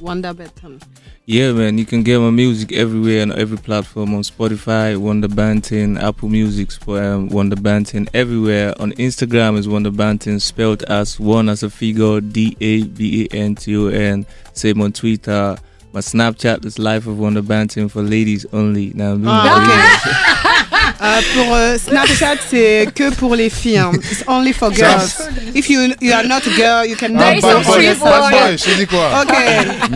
Wanda 0.01 0.33
Benton? 0.33 0.79
Yeah, 1.27 1.53
man, 1.53 1.79
you 1.79 1.87
can 1.87 2.03
get 2.03 2.19
my 2.21 2.29
music 2.29 2.71
everywhere 2.73 3.23
on 3.23 3.33
every 3.33 3.57
platform 3.57 4.15
on 4.15 4.21
Spotify, 4.21 4.95
Wonder 4.99 5.27
Banton, 5.29 5.99
Apple 5.99 6.29
Music, 6.29 6.71
Sp- 6.77 7.01
um, 7.01 7.29
Wonder 7.31 7.57
Banton, 7.57 8.07
everywhere. 8.13 8.75
On 8.79 8.93
Instagram 8.93 9.57
is 9.57 9.67
Wonder 9.67 9.91
Banton, 9.91 10.39
spelled 10.39 10.83
as 10.83 11.19
one 11.19 11.49
as 11.49 11.63
a 11.63 11.71
figure, 11.71 12.21
D 12.21 12.55
A 12.61 12.83
B 12.85 13.27
A 13.33 13.35
N 13.37 13.55
T 13.55 13.75
O 13.75 13.87
N. 13.87 14.27
Same 14.53 14.83
on 14.83 14.93
Twitter. 14.93 15.57
My 15.95 16.01
Snapchat 16.01 16.63
is 16.67 16.79
Life 16.79 17.07
of 17.07 17.19
Wonder 17.19 17.41
Banton 17.41 17.91
for 17.91 18.03
ladies 18.03 18.45
only. 18.53 18.93
Now, 18.95 19.15
me, 19.15 19.25
Ok. 21.01 21.07
Euh, 21.07 21.21
pour 21.35 21.55
euh, 21.55 21.77
Snapchat, 21.79 22.37
c'est 22.49 22.89
que 22.95 23.13
pour 23.15 23.35
les 23.35 23.51
filles. 23.51 23.79
hein. 23.79 23.91
It's 23.95 24.25
only 24.27 24.53
for 24.53 24.73
girls. 24.73 25.15
If 25.55 25.69
you, 25.69 25.93
you 26.01 26.13
are 26.13 26.25
not 26.27 26.43
a 26.47 26.51
girl, 26.57 26.87
you 26.89 26.97
can 26.97 27.17
Ah, 27.17 27.33
bad 27.35 27.41
boy, 27.41 27.95
bad 27.95 27.99
boy. 27.99 28.57
je 28.57 28.75
dit 28.79 28.87
quoi? 28.87 29.25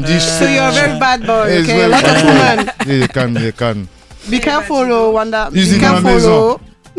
Dit, 0.02 0.20
So 0.20 0.44
you're 0.46 0.62
a 0.62 0.70
very 0.72 0.98
bad 0.98 1.20
boy, 1.24 1.48
Yes, 1.48 1.62
okay? 1.62 1.76
well, 1.76 1.90
Lot 1.90 2.04
of 2.04 2.22
women. 2.24 2.66
Il 2.86 3.08
calme, 3.08 3.38
il 3.42 3.52
calme. 3.52 3.86
Be 4.28 4.40
careful, 4.40 4.90
oh, 4.92 5.12
Wanda. 5.12 5.48
Be 5.50 5.78
careful. 5.80 6.20
oh. 6.26 6.60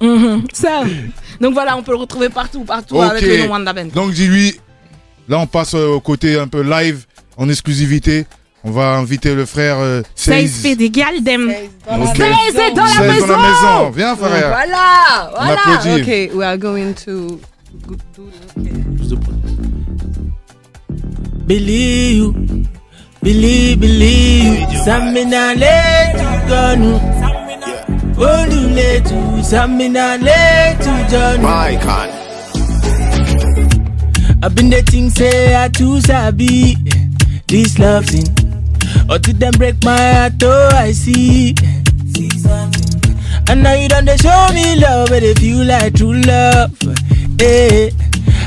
Mhm. 0.00 0.46
Ça. 0.52 0.82
Donc 1.40 1.52
voilà, 1.54 1.76
on 1.76 1.82
peut 1.82 1.92
le 1.92 1.98
retrouver 1.98 2.28
partout, 2.30 2.64
partout 2.64 2.96
Ok. 2.96 3.10
avec 3.10 3.22
le 3.22 3.38
nom 3.46 3.50
Wanda 3.52 3.72
Ben. 3.72 3.88
Donc 3.90 4.12
dis-lui, 4.12 4.58
là 5.28 5.38
on 5.38 5.46
passe 5.46 5.74
au 5.74 6.00
côté 6.00 6.38
un 6.38 6.48
peu 6.48 6.62
live, 6.62 7.04
en 7.36 7.48
exclusivité. 7.48 8.26
On 8.62 8.70
va 8.72 8.94
inviter 8.96 9.34
le 9.34 9.46
frère 9.46 9.76
euh, 9.78 10.02
Seize. 10.14 10.52
Seize 10.52 10.80
est 10.80 12.74
dans 12.74 12.84
la 12.84 13.00
maison. 13.00 13.90
Viens, 13.90 14.16
frère. 14.16 14.48
Voilà, 14.48 15.30
voilà. 15.34 15.96
Ok, 15.96 16.30
we 16.34 16.44
are 16.44 16.58
going 16.58 16.92
to 16.92 17.40
Believe 21.46 22.16
you, 22.16 22.32
believe, 23.22 23.80
My 31.40 31.76
God. 31.82 32.10
Been 34.54 35.10
say 35.10 35.54
I 35.54 35.68
sabi 36.00 36.76
this. 37.48 38.49
Or 39.08 39.18
did 39.18 39.40
them 39.40 39.52
break 39.58 39.82
my 39.84 39.96
heart? 39.96 40.42
Oh, 40.42 40.68
I 40.72 40.92
see. 40.92 41.54
And 43.48 43.62
now 43.64 43.74
you 43.74 43.88
done 43.88 44.04
they 44.04 44.16
show 44.16 44.46
me 44.54 44.76
love, 44.80 45.08
but 45.08 45.20
they 45.20 45.34
feel 45.34 45.64
like 45.66 45.94
true 45.94 46.20
love. 46.22 46.70
Eh. 47.40 47.90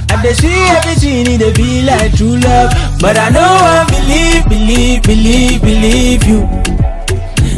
And 0.10 0.22
they 0.22 0.34
see 0.34 0.54
everything, 0.78 1.28
it 1.28 1.38
they 1.40 1.54
feel 1.54 1.86
like 1.86 2.16
true 2.16 2.38
love. 2.38 2.72
But 3.02 3.18
I 3.18 3.30
know 3.30 3.42
I 3.42 3.84
believe, 3.90 4.44
believe, 4.48 5.04
believe, 5.04 5.62
believe 5.62 6.24
you. 6.24 6.48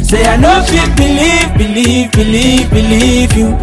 Say 0.02 0.24
I 0.24 0.36
know 0.36 0.62
fit 0.62 0.90
believe, 0.96 1.50
believe, 1.58 2.12
believe, 2.12 2.70
believe 2.70 3.32
you. 3.36 3.56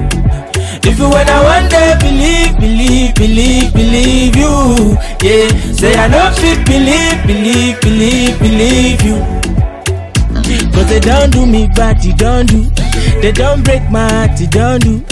If 0.84 1.00
you 1.00 1.08
I 1.08 1.40
one 1.44 1.70
day 1.72 1.96
believe, 2.04 2.43
believe, 2.64 3.14
believe, 3.16 3.74
believe 3.74 4.36
you. 4.38 4.96
Yeah, 5.22 5.48
say 5.76 5.94
I 5.96 6.08
don't 6.08 6.34
fit, 6.40 6.66
believe, 6.66 7.20
believe, 7.28 7.76
believe, 7.82 8.40
believe 8.40 9.02
you. 9.04 9.18
Cause 10.74 10.88
they 10.90 11.00
don't 11.00 11.30
do 11.32 11.46
me 11.46 11.68
bad, 11.76 12.00
they 12.02 12.14
don't 12.14 12.46
do. 12.48 12.64
They 13.22 13.32
don't 13.32 13.64
break 13.64 13.84
my 13.92 14.08
heart, 14.10 14.38
they 14.38 14.48
don't 14.48 14.80
do. 14.82 15.04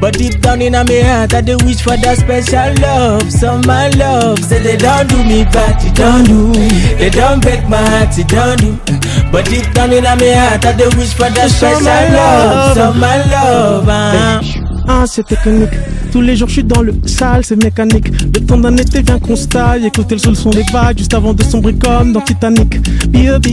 But 0.00 0.14
deep 0.18 0.40
down 0.40 0.60
in 0.62 0.72
my 0.72 0.84
heart, 0.84 1.34
I 1.34 1.40
they 1.40 1.56
wish 1.56 1.80
for 1.80 1.96
that 1.96 2.18
special 2.18 2.70
love, 2.82 3.30
some 3.32 3.62
my 3.66 3.88
love. 3.90 4.38
Say 4.44 4.62
they 4.62 4.76
don't 4.76 5.08
do 5.08 5.16
me 5.24 5.44
bad, 5.44 5.80
they 5.80 5.90
don't 5.92 6.24
do. 6.24 6.52
They 6.98 7.10
don't 7.10 7.40
break 7.42 7.66
my 7.68 7.80
heart, 7.82 8.14
they 8.16 8.22
don't 8.24 8.60
do. 8.60 8.76
But 9.32 9.46
deep 9.46 9.72
down 9.72 9.92
in 9.92 10.04
my 10.04 10.12
heart, 10.12 10.64
I 10.64 10.72
they 10.72 10.88
wish 10.96 11.12
for 11.14 11.28
that 11.28 11.50
special 11.50 11.82
love, 11.84 12.76
some 12.76 13.00
my 13.00 13.16
love. 13.32 13.88
Uh. 13.88 14.57
Ah, 14.90 15.04
c'est 15.06 15.26
technique. 15.26 15.68
Tous 16.10 16.22
les 16.22 16.34
jours, 16.34 16.48
je 16.48 16.54
suis 16.54 16.64
dans 16.64 16.80
le 16.80 16.94
sale, 17.04 17.44
c'est 17.44 17.62
mécanique. 17.62 18.08
Le 18.34 18.40
temps 18.40 18.56
d'un 18.56 18.74
été 18.76 19.02
vient 19.02 19.18
constat, 19.18 19.76
écouter 19.78 20.14
le 20.14 20.18
sol 20.18 20.34
son 20.34 20.48
des 20.48 20.64
vagues 20.72 20.96
juste 20.96 21.12
avant 21.12 21.34
de 21.34 21.42
sombrer 21.42 21.74
comme 21.74 22.14
dans 22.14 22.22
Titanic. 22.22 22.80
B.O.B. 23.08 23.48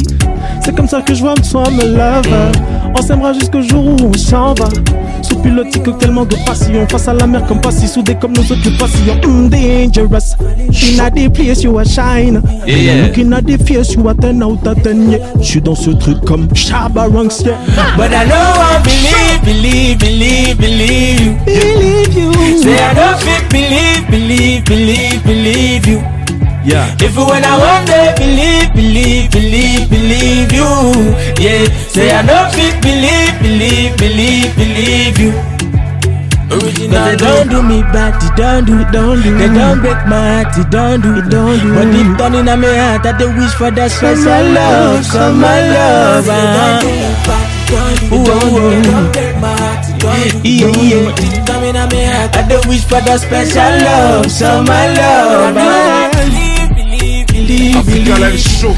C'est 0.63 0.73
comme 0.73 0.87
ça 0.87 1.01
que 1.01 1.13
je 1.13 1.19
vois 1.19 1.33
me 1.37 1.43
soin 1.43 1.69
me 1.71 1.97
love. 1.97 2.51
On 2.97 3.01
s'aimera 3.01 3.33
jusqu'au 3.33 3.61
jour 3.61 3.85
où 3.85 3.97
on 4.05 4.13
s'en 4.13 4.53
va. 4.53 4.69
Sous 5.21 5.35
pilotis 5.35 5.81
tellement 5.99 6.23
de 6.23 6.37
passion. 6.45 6.87
Face 6.89 7.07
à 7.09 7.13
la 7.13 7.27
mer 7.27 7.45
comme 7.45 7.59
pas 7.59 7.71
si 7.71 7.87
soudé 7.87 8.15
comme 8.15 8.31
nos 8.31 8.43
autres 8.43 8.77
passions. 8.77 9.19
Hmm, 9.25 9.49
dangerous. 9.49 10.35
In 10.69 10.99
a 10.99 11.09
deep 11.09 11.33
place 11.33 11.63
you 11.63 11.77
are 11.77 11.85
shine. 11.85 12.41
In 12.65 13.33
a 13.33 13.41
deep 13.41 13.67
face 13.67 13.93
you 13.93 14.07
are 14.07 14.15
ten 14.15 14.41
out 14.41 14.59
Je 15.41 15.43
suis 15.43 15.61
dans 15.61 15.75
ce 15.75 15.89
truc 15.91 16.23
comme 16.25 16.47
Shabba 16.55 17.07
Ranks. 17.07 17.41
Yeah. 17.43 17.57
But 17.97 18.13
I 18.13 18.25
know 18.25 18.35
I 18.35 18.81
believe, 18.83 19.41
believe, 19.43 19.97
believe, 19.99 20.57
believe. 20.57 21.24
You. 21.25 21.33
Believe 21.45 22.13
you. 22.13 22.31
Say 22.61 22.77
I 22.77 22.93
don't 22.93 23.17
fit 23.19 23.43
believe, 23.49 24.05
believe, 24.09 24.65
believe, 24.65 25.23
believe 25.23 25.85
you. 25.87 25.99
Yeah. 26.65 26.95
If 26.99 27.15
when 27.17 27.43
I 27.45 27.53
one 27.61 27.85
day 27.85 28.13
believe, 28.17 28.73
believe, 28.73 29.31
believe, 29.31 29.89
believe 29.89 30.51
you. 30.53 30.69
Yeah. 31.37 31.65
Say 31.89 32.11
I 32.11 32.21
don't 32.25 32.49
fit 32.53 32.77
believe, 32.81 33.33
believe, 33.41 33.97
believe, 33.97 34.49
believe 34.55 35.17
you. 35.19 35.33
Original. 36.45 37.05
They 37.05 37.15
don't 37.17 37.49
do 37.49 37.61
me 37.63 37.81
bad, 37.93 38.21
they 38.21 38.29
don't 38.37 38.65
do, 38.65 38.79
it, 38.79 38.91
don't 38.91 39.21
do. 39.21 39.37
They 39.37 39.47
don't 39.49 39.81
break 39.81 39.97
my 40.07 40.43
heart, 40.43 40.55
they 40.55 40.63
don't 40.69 41.01
do, 41.01 41.17
it, 41.17 41.29
don't 41.29 41.59
do. 41.59 41.73
But 41.73 41.85
deep 41.91 42.17
down 42.17 42.35
in 42.35 42.45
my 42.45 42.55
heart, 42.77 43.03
that 43.03 43.17
they 43.17 43.25
wish 43.25 43.53
for 43.57 43.71
that 43.71 43.89
special 43.89 44.45
love, 44.53 45.03
some 45.05 45.41
my 45.41 45.57
love. 45.73 46.29
Ooh, 48.13 48.21
ooh, 48.21 49.21
ooh. 49.21 49.24
Yeah, 50.43 50.71
yeah. 50.81 52.31
I 52.33 52.47
don't 52.47 52.65
wish 52.67 52.83
for 52.85 53.01
that 53.01 53.19
special 53.19 53.73
love, 53.85 54.31
some 54.31 54.65
my 54.65 54.87
love. 54.95 55.55
ah. 55.57 56.11
Africa 57.77 58.15
Live 58.21 58.39
Show. 58.39 58.73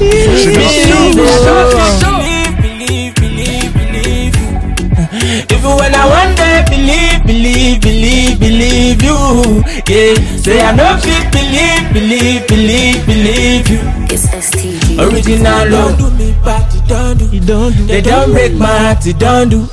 If 5.49 5.63
when 5.63 5.93
I 5.95 6.05
one 6.07 6.35
day 6.35 6.63
believe, 6.69 7.23
believe, 7.25 7.81
believe, 7.81 8.39
believe 8.39 9.01
you, 9.03 9.63
yeah. 9.87 10.15
Say 10.37 10.59
I 10.61 10.71
know 10.75 10.97
fit 10.99 11.31
believe, 11.31 11.93
believe, 11.93 12.47
believe, 12.47 13.05
believe 13.05 13.67
you. 13.69 13.79
It's 14.09 14.25
STG. 14.27 14.97
Original 14.99 15.69
love. 15.69 15.97
Don't 15.97 16.17
do 16.17 16.17
me 16.17 16.31
bad, 16.43 16.73
you 16.73 16.81
don't 16.87 17.17
do. 17.17 17.25
You 17.35 17.41
don't 17.41 17.73
do. 17.75 17.85
They 17.85 18.01
don't 18.01 18.31
break 18.31 18.53
my 18.53 18.67
heart, 18.67 19.05
you 19.05 19.13
don't 19.13 19.49
do. 19.49 19.67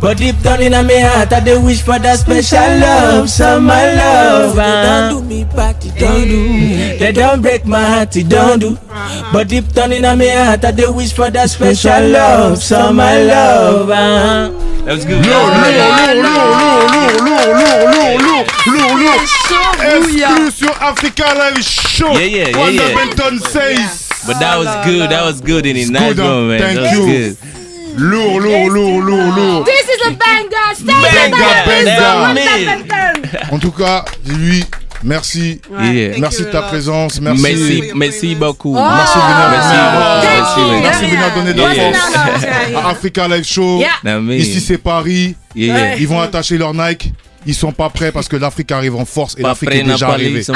But 0.00 0.18
deep 0.18 0.38
down 0.42 0.60
in 0.62 0.72
my 0.72 0.98
heart, 1.00 1.32
I 1.32 1.40
they 1.40 1.56
wish 1.58 1.82
for 1.82 1.98
that 1.98 2.18
special 2.18 2.58
love, 2.78 3.28
some 3.30 3.64
my 3.66 3.94
love. 3.94 4.54
They 4.56 4.62
don't 4.62 5.22
do 5.22 5.28
me 5.28 5.44
bad, 5.44 5.82
you 5.84 5.92
don't 5.92 6.28
do. 6.28 6.98
They 6.98 7.12
don't 7.12 7.42
break 7.42 7.64
my 7.66 7.82
heart, 7.84 8.12
they 8.12 8.22
don't 8.22 8.58
do. 8.60 8.78
But 9.32 9.48
deep 9.48 9.68
down 9.72 9.92
in 9.92 10.02
my 10.02 10.26
heart, 10.28 10.64
I 10.64 10.70
they 10.72 10.86
wish 10.88 11.12
for 11.12 11.30
that 11.30 11.50
special 11.50 12.08
love, 12.08 12.58
some 12.62 12.96
my 12.96 13.22
love. 13.22 13.90
ah. 13.90 14.50
That 14.84 14.94
was 14.94 15.04
good. 15.04 15.24
Lourd, 15.26 15.50
lourd, 15.50 15.74
lourd, 15.74 16.22
lourd, 16.22 16.90
lourd, 16.92 17.22
lourd, 17.26 17.50
lourd, 17.58 18.22
lourd, 18.22 18.22
lourd. 18.22 18.46
Exclu 19.86 20.50
sur 20.50 20.70
Africa 20.80 21.24
Live 21.34 21.62
Show. 21.64 22.12
Yeah, 22.12 22.20
yeah, 22.20 22.48
yeah, 22.48 22.58
Wanda 22.58 22.82
yeah. 22.82 22.94
Benton 22.94 23.38
says. 23.40 24.08
But 24.26 24.38
that 24.40 24.56
was 24.58 24.66
good. 24.86 25.10
That 25.10 25.24
was 25.24 25.40
good 25.40 25.66
in 25.66 25.76
it. 25.76 25.88
Nice 25.90 26.14
good, 26.14 26.24
one, 26.24 26.48
man. 26.48 26.60
Thank 26.60 26.78
that 26.80 26.98
was 26.98 27.08
you. 27.08 27.34
good. 27.34 27.65
Lourd, 27.96 28.40
lourd, 28.40 28.68
lourd, 28.72 29.04
lourd, 29.04 29.36
lourd. 29.36 29.64
This 29.66 29.88
is 29.88 30.06
a 30.06 30.10
banger. 30.10 30.74
Stay 30.74 30.92
Banger, 30.92 31.64
banger. 31.66 32.84
banger. 32.86 33.52
En 33.52 33.58
tout 33.58 33.70
cas, 33.72 34.04
dis-lui 34.24 34.64
merci. 35.02 35.60
Yeah. 35.70 36.18
Merci 36.18 36.42
de 36.44 36.50
ta 36.50 36.60
lot. 36.60 36.68
présence. 36.68 37.20
Merci. 37.20 37.42
Merci, 37.42 37.82
merci 37.94 38.34
beaucoup. 38.34 38.74
Merci 38.74 39.18
de 39.18 39.22
venir. 39.22 39.50
Merci 39.50 39.76
beaucoup. 39.92 40.70
Merci 40.82 40.82
Merci 40.82 41.04
de 41.04 41.10
venir 41.10 41.34
donner 41.34 41.54
de 41.54 41.60
la 41.62 41.74
Yeah, 41.74 41.92
force 41.92 42.42
yeah. 42.42 42.78
à 42.78 42.90
Africa 42.90 43.28
Live 43.28 43.44
Show. 43.44 43.78
Yeah. 44.04 44.20
Ici 44.36 44.60
c'est 44.60 44.78
Paris. 44.78 45.34
Yeah. 45.54 45.96
Ils 45.96 46.08
vont 46.08 46.20
attacher 46.20 46.58
leur 46.58 46.74
Nike. 46.74 47.12
ils 47.46 47.54
sont 47.54 47.72
pas 47.72 47.88
prêts 47.88 48.10
parce 48.12 48.28
que 48.28 48.36
l'Afrique 48.36 48.72
arrive 48.72 48.96
en 48.96 49.04
force 49.04 49.36
et 49.38 49.42
l'Afrique 49.42 49.72
est 49.72 49.84
déjà 49.84 50.08
arrivée. 50.08 50.42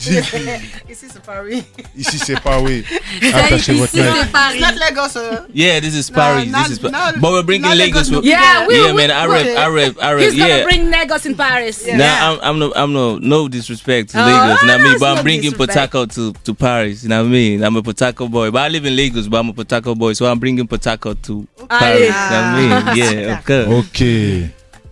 some 1.08 1.22
man 1.26 1.36
na 1.36 1.40
Africa 1.40 1.64
Paris. 1.64 1.64
is. 1.96 2.06
Ici, 2.06 2.18
c'est 2.18 2.40
Paris. 2.40 2.84
Ici 2.84 2.98
c'est 3.20 3.20
pas 3.20 3.20
oui. 3.20 3.32
Attachez 3.32 3.72
votre 3.74 3.94
Ici, 3.94 4.02
Paris. 4.32 4.58
It's 4.58 4.60
not 4.60 4.76
Lagos. 4.76 5.16
uh, 5.16 5.46
Yeah, 5.54 5.80
this 5.80 5.94
is 5.94 6.10
No, 6.10 6.16
Paris. 6.16 6.46
not- 6.50 6.62
this 6.68 6.72
is, 6.72 6.78
Pa- 6.78 6.88
not- 6.90 7.20
but 7.20 7.30
we're 7.32 7.42
bringing 7.42 7.68
not 7.68 7.76
Lagos. 7.76 8.10
Lagos. 8.10 8.24
Yeah, 8.24 8.66
we- 8.66 8.74
yeah, 8.76 8.86
we- 8.92 8.96
man. 8.96 9.10
I 9.10 9.26
rap, 9.26 9.46
I 9.46 9.66
rap, 9.68 9.94
I 10.02 10.12
rap. 10.12 10.22
He's 10.22 10.34
gonna 10.36 10.48
Yeah. 10.48 10.64
bring 10.64 10.90
Lagos 10.90 11.26
in 11.26 11.34
Paris. 11.34 11.86
Now 11.86 12.32
I'm, 12.32 12.38
I'm 12.42 12.58
no, 12.58 12.72
I'm 12.74 12.92
no, 12.92 13.18
no 13.18 13.48
disrespect 13.48 14.10
to 14.10 14.18
Oh, 14.20 14.24
Lagos. 14.26 14.60
You 14.62 14.66
know 14.68 14.72
what 14.76 14.80
I 14.80 14.84
mean? 14.90 14.98
But 14.98 15.18
I'm 15.18 15.22
bringing. 15.24 15.52
Potako 15.52 16.06
to, 16.14 16.32
to 16.44 16.54
Paris. 16.54 17.02
You 17.02 17.08
know 17.10 17.20
what 17.22 17.28
I 17.28 17.32
mean? 17.32 17.62
I'm 17.64 17.76
a 17.76 17.82
Potako 17.82 18.30
boy, 18.30 18.50
but 18.50 18.62
I 18.62 18.68
live 18.68 18.84
in 18.86 18.96
Lagos, 18.96 19.28
but 19.28 19.38
I'm 19.38 19.48
a 19.48 19.52
Potako 19.52 19.96
boy, 19.96 20.12
so 20.14 20.26
I'm 20.26 20.38
bringing 20.38 20.66
Potako 20.66 21.14
to 21.22 21.46
Paris. 21.68 22.00
You 22.00 22.08
know 22.08 22.14
what 22.14 22.88
I 22.88 22.94
mean? 22.94 22.96
Yeah, 22.96 23.38
of 23.38 23.44
course. 23.44 24.50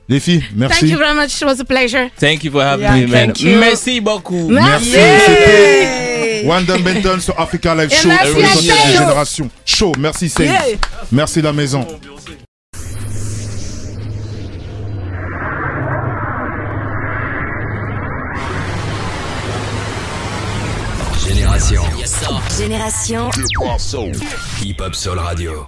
Les 0.08 0.20
filles, 0.20 0.40
Thank 0.40 0.56
merci. 0.56 0.86
you 0.88 0.96
very 0.98 1.14
much. 1.14 1.40
It 1.42 1.44
was 1.44 1.60
a 1.60 1.64
pleasure. 1.64 2.10
Thank 2.18 2.42
you 2.44 2.50
for 2.50 2.62
having 2.62 2.82
Yeah, 2.84 2.94
me, 2.94 3.06
man. 3.06 3.26
thank 3.26 3.40
you. 3.42 3.58
Merci 3.58 4.00
beaucoup. 4.00 4.48
Merci. 4.48 4.96
Wanda 6.46 6.78
Benton 6.78 7.20
sur 7.20 7.38
Africa 7.38 7.74
Live 7.74 7.92
Et 7.92 7.96
Show. 7.96 8.08
merci 8.08 8.30
Évolution 8.30 8.74
à 8.74 8.90
génération. 8.92 9.50
Show. 9.66 9.92
Merci 9.98 10.28
Sey. 10.30 10.46
Yeah. 10.46 10.62
Merci 11.12 11.42
la 11.42 11.52
maison. 11.52 11.86
Génération. 21.26 21.82
Génération 22.56 23.30
Hip 24.62 24.80
Hop 24.80 24.94
Soul 24.94 25.18
Radio. 25.18 25.66